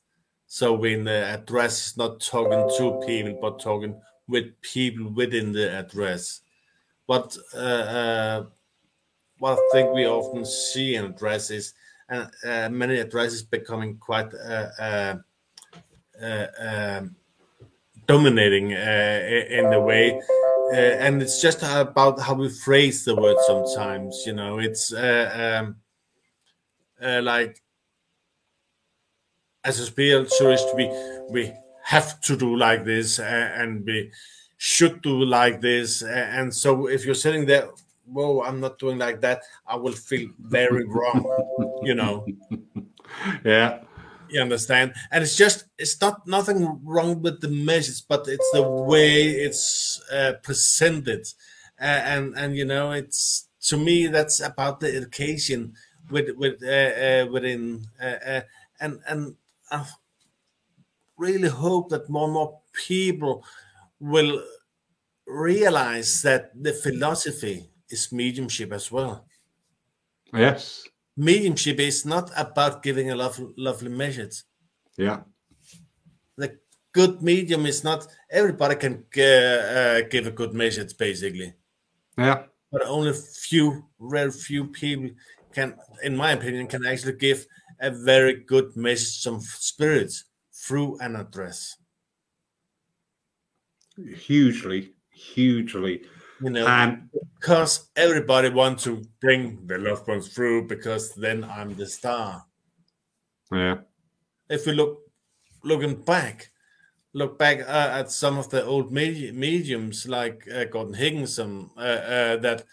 [0.47, 5.71] So when the address is not talking to people, but talking with people within the
[5.71, 6.41] address
[7.09, 8.43] what uh, uh,
[9.39, 11.73] what I think we often see in addresses,
[12.07, 14.31] and uh, many addresses becoming quite
[14.79, 15.23] um,
[18.05, 20.21] dominating in the way
[20.71, 24.23] uh, and it's just about how we phrase the word sometimes.
[24.27, 25.77] You know, it's uh, um,
[27.01, 27.59] uh, like
[29.63, 30.87] as a spiritualist, we
[31.31, 31.51] we
[31.83, 34.11] have to do like this, uh, and we
[34.59, 36.03] should do like this.
[36.03, 37.69] And so, if you're sitting there,
[38.05, 41.25] whoa, I'm not doing like that, I will feel very wrong.
[41.83, 42.27] You know.
[43.43, 43.79] Yeah.
[44.29, 44.93] You understand?
[45.11, 49.99] And it's just it's not nothing wrong with the message, but it's the way it's
[50.13, 51.25] uh, presented,
[51.81, 55.73] uh, and and you know it's to me that's about the education
[56.11, 58.41] with with uh, uh within uh, uh,
[58.79, 59.35] and and
[59.71, 59.83] I
[61.17, 63.43] really hope that more and more people
[63.99, 64.43] will
[65.27, 69.25] realize that the philosophy is mediumship as well.
[70.33, 70.87] Yes
[71.19, 74.43] mediumship is not about giving a lovely, lovely message.
[74.97, 75.19] Yeah.
[76.37, 76.57] The
[76.93, 81.53] good medium is not everybody can uh, uh, give a good message, basically.
[82.17, 82.43] Yeah.
[82.71, 85.09] But only few, rare few people
[85.53, 87.45] can, in my opinion, can actually give
[87.81, 90.23] a very good message of spirits
[90.53, 91.75] through an address.
[94.15, 96.03] Hugely, hugely.
[96.41, 101.75] You know and because everybody wants to bring the loved ones through because then i'm
[101.75, 102.45] the star.
[103.51, 103.79] Yeah.
[104.49, 104.99] If we look
[105.63, 106.51] looking back
[107.13, 111.81] look back uh, at some of the old med- mediums like uh, gordon higginson uh,
[111.81, 112.63] uh, that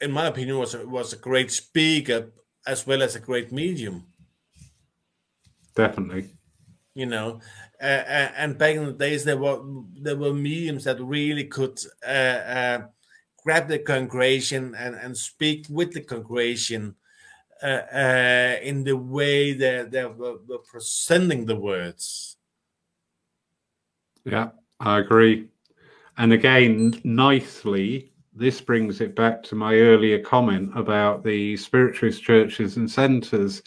[0.00, 2.32] in my opinion was a, was a great speaker
[2.66, 4.04] as well as a great medium.
[5.74, 6.30] Definitely.
[6.94, 7.40] You know
[7.82, 9.60] uh, and back in the days there were
[10.00, 12.78] there were mediums that really could uh,
[13.42, 16.94] grab the congregation and, and speak with the congregation
[17.62, 22.36] in the way that they were, were presenting the words.
[24.24, 25.48] Yeah, I agree.
[26.18, 32.76] And again, nicely, this brings it back to my earlier comment about the spiritualist churches
[32.76, 33.62] and centres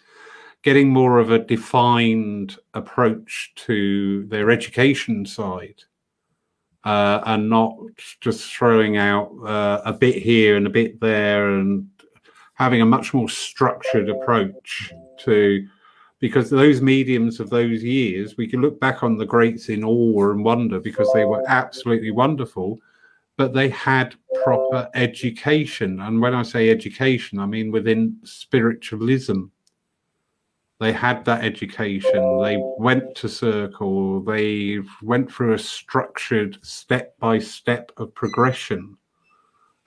[0.65, 5.83] getting more of a defined approach to their education side
[6.83, 7.77] uh, and not
[8.19, 11.87] just throwing out uh, a bit here and a bit there and
[12.55, 15.63] having a much more structured approach to
[16.19, 20.31] because those mediums of those years we can look back on the greats in awe
[20.31, 22.79] and wonder because they were absolutely wonderful
[23.37, 25.99] but they had proper education.
[25.99, 29.45] And when i say education i mean within spiritualism
[30.79, 32.41] they had that education.
[32.41, 34.21] They went to circle.
[34.21, 38.97] They went through a structured step by step of progression.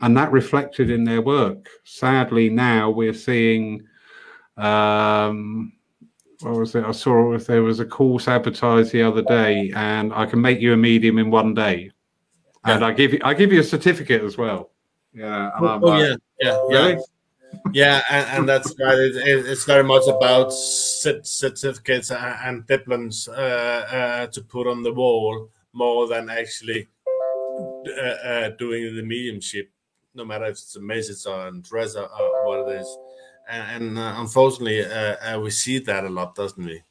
[0.01, 1.69] And that reflected in their work.
[1.85, 3.83] Sadly now we're seeing
[4.57, 5.73] um
[6.41, 6.85] what was it?
[6.85, 10.61] I saw if there was a course advertised the other day and i can make
[10.61, 11.91] you a medium in one day.
[12.65, 14.71] And i give you i give you a certificate as well.
[15.13, 16.15] Yeah oh, oh yeah.
[16.41, 16.97] Yeah yeah
[17.73, 18.99] yeah, and, and that's right.
[18.99, 24.93] It, it, it's very much about certificates and diplomas uh, uh, to put on the
[24.93, 26.89] wall more than actually
[27.99, 29.71] uh, uh, doing the mediumship,
[30.15, 32.09] no matter if it's a message or address or,
[32.47, 32.99] what it is.
[33.49, 36.83] And, and uh, unfortunately, uh, we see that a lot, doesn't we?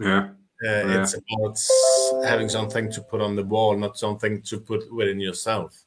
[0.00, 0.30] Yeah.
[0.62, 1.02] yeah.
[1.02, 5.85] It's about having something to put on the wall, not something to put within yourself.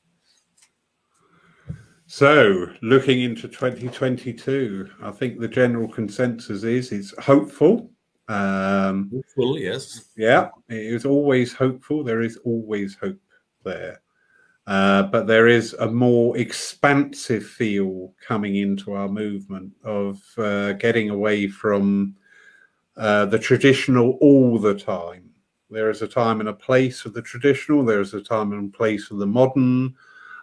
[2.12, 7.92] So, looking into 2022, I think the general consensus is it's hopeful.
[8.28, 10.10] Um, hopeful, yes.
[10.18, 12.04] Yeah, it is always hopeful.
[12.04, 13.20] There is always hope
[13.64, 14.02] there.
[14.66, 21.12] Uh, but there is a more expansive feel coming into our movement of uh, getting
[21.12, 22.16] away from
[22.98, 25.30] uh, the traditional all the time.
[25.70, 28.74] There is a time and a place for the traditional, there is a time and
[28.74, 29.94] place for the modern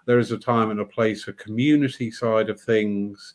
[0.06, 3.34] there is a time and a place, for community side of things,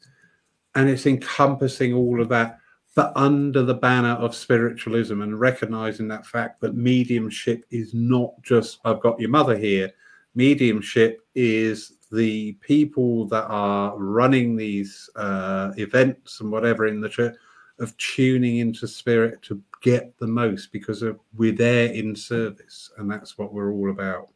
[0.75, 2.59] and it's encompassing all of that,
[2.95, 8.79] but under the banner of spiritualism and recognizing that fact that mediumship is not just,
[8.83, 9.91] I've got your mother here.
[10.35, 17.35] Mediumship is the people that are running these uh, events and whatever in the church
[17.79, 23.09] of tuning into spirit to get the most because of, we're there in service and
[23.09, 24.29] that's what we're all about.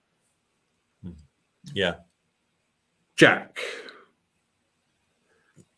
[1.73, 1.95] Yeah
[3.15, 3.59] Jack,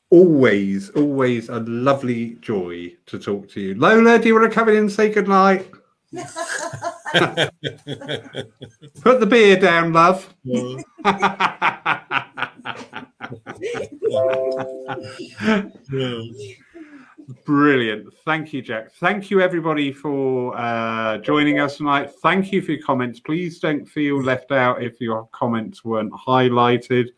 [0.10, 3.76] always, always a lovely joy to talk to you.
[3.76, 5.70] Lola, do you want to come in and say goodnight?
[6.14, 6.26] Put
[9.20, 10.34] the beer down, love.
[17.46, 18.12] Brilliant.
[18.26, 18.94] Thank you, Jack.
[18.94, 22.10] Thank you, everybody, for uh, joining us tonight.
[22.24, 23.20] Thank you for your comments.
[23.20, 27.10] Please don't feel left out if your comments weren't highlighted.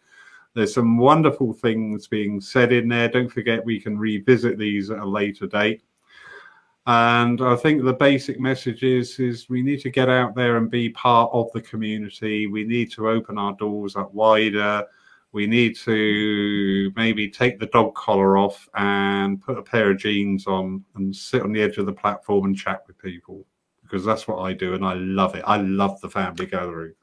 [0.53, 3.07] There's some wonderful things being said in there.
[3.07, 5.83] Don't forget, we can revisit these at a later date.
[6.87, 10.71] And I think the basic message is, is we need to get out there and
[10.71, 12.47] be part of the community.
[12.47, 14.85] We need to open our doors up wider
[15.31, 20.47] we need to maybe take the dog collar off and put a pair of jeans
[20.47, 23.45] on and sit on the edge of the platform and chat with people
[23.83, 25.43] because that's what I do and I love it.
[25.45, 26.93] I love the family gathering.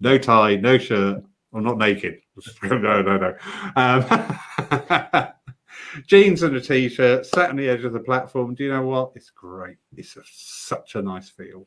[0.00, 1.24] No tie, no shirt.
[1.54, 2.20] I'm not naked.
[2.62, 3.34] no, no, no.
[3.76, 5.28] Um,
[6.06, 8.54] jeans and a t-shirt, sat on the edge of the platform.
[8.54, 9.12] Do you know what?
[9.14, 9.76] It's great.
[9.96, 11.66] It's a, such a nice feel.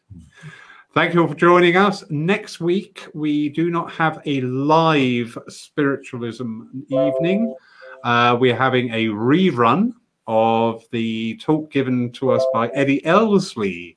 [0.94, 2.04] Thank you all for joining us.
[2.10, 7.56] Next week, we do not have a live spiritualism evening.
[8.04, 9.94] Uh, we're having a rerun
[10.28, 13.96] of the talk given to us by Eddie Elsley.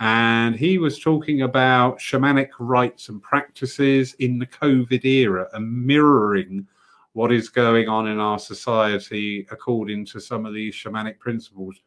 [0.00, 6.66] And he was talking about shamanic rites and practices in the COVID era and mirroring
[7.12, 11.80] what is going on in our society according to some of these shamanic principles.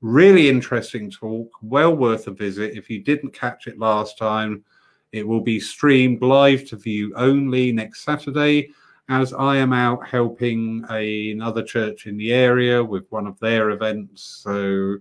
[0.00, 2.76] Really interesting talk, well worth a visit.
[2.76, 4.64] If you didn't catch it last time,
[5.12, 8.70] it will be streamed live to view only next Saturday,
[9.10, 13.70] as I am out helping a, another church in the area with one of their
[13.70, 14.22] events.
[14.42, 14.96] So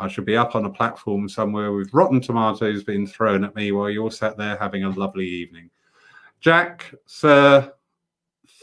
[0.00, 3.70] I should be up on a platform somewhere with rotten tomatoes being thrown at me
[3.70, 5.68] while you're sat there having a lovely evening.
[6.40, 7.70] Jack, sir,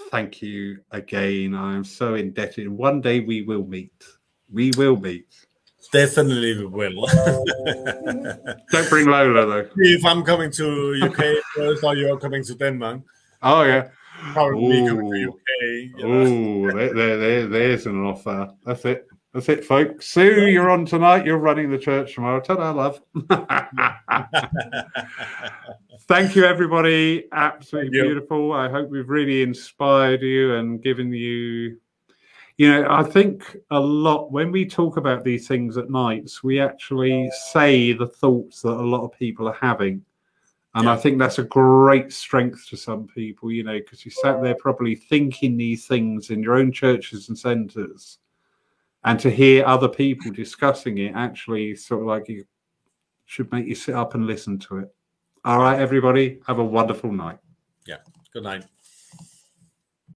[0.10, 1.54] thank you again.
[1.54, 2.68] I am so indebted.
[2.68, 4.04] One day we will meet.
[4.52, 5.28] We will meet.
[5.94, 7.08] Definitely we will.
[8.72, 9.70] Don't bring Lola though.
[9.78, 13.02] If I'm coming to UK first, or you're coming to Denmark.
[13.44, 13.90] Oh yeah.
[14.34, 14.88] Probably Ooh.
[14.88, 16.04] coming to UK.
[16.04, 18.50] Oh, there, there, there, there's an offer.
[18.66, 19.08] That's it.
[19.38, 20.08] That's it, folks.
[20.08, 21.24] Sue, you're on tonight.
[21.24, 22.40] You're running the church tomorrow.
[22.40, 23.00] Ta-da, love.
[26.08, 27.28] Thank you, everybody.
[27.32, 28.52] Absolutely beautiful.
[28.52, 31.78] I hope we've really inspired you and given you
[32.58, 36.60] you know, I think a lot when we talk about these things at nights, we
[36.60, 40.04] actually say the thoughts that a lot of people are having.
[40.74, 40.94] And yeah.
[40.94, 44.56] I think that's a great strength to some people, you know, because you sat there
[44.56, 48.18] probably thinking these things in your own churches and centers.
[49.04, 52.46] And to hear other people discussing it actually sort of like you
[53.26, 54.94] should make you sit up and listen to it.
[55.46, 57.38] All right, everybody, have a wonderful night.
[57.86, 57.98] Yeah,
[58.34, 58.66] good night.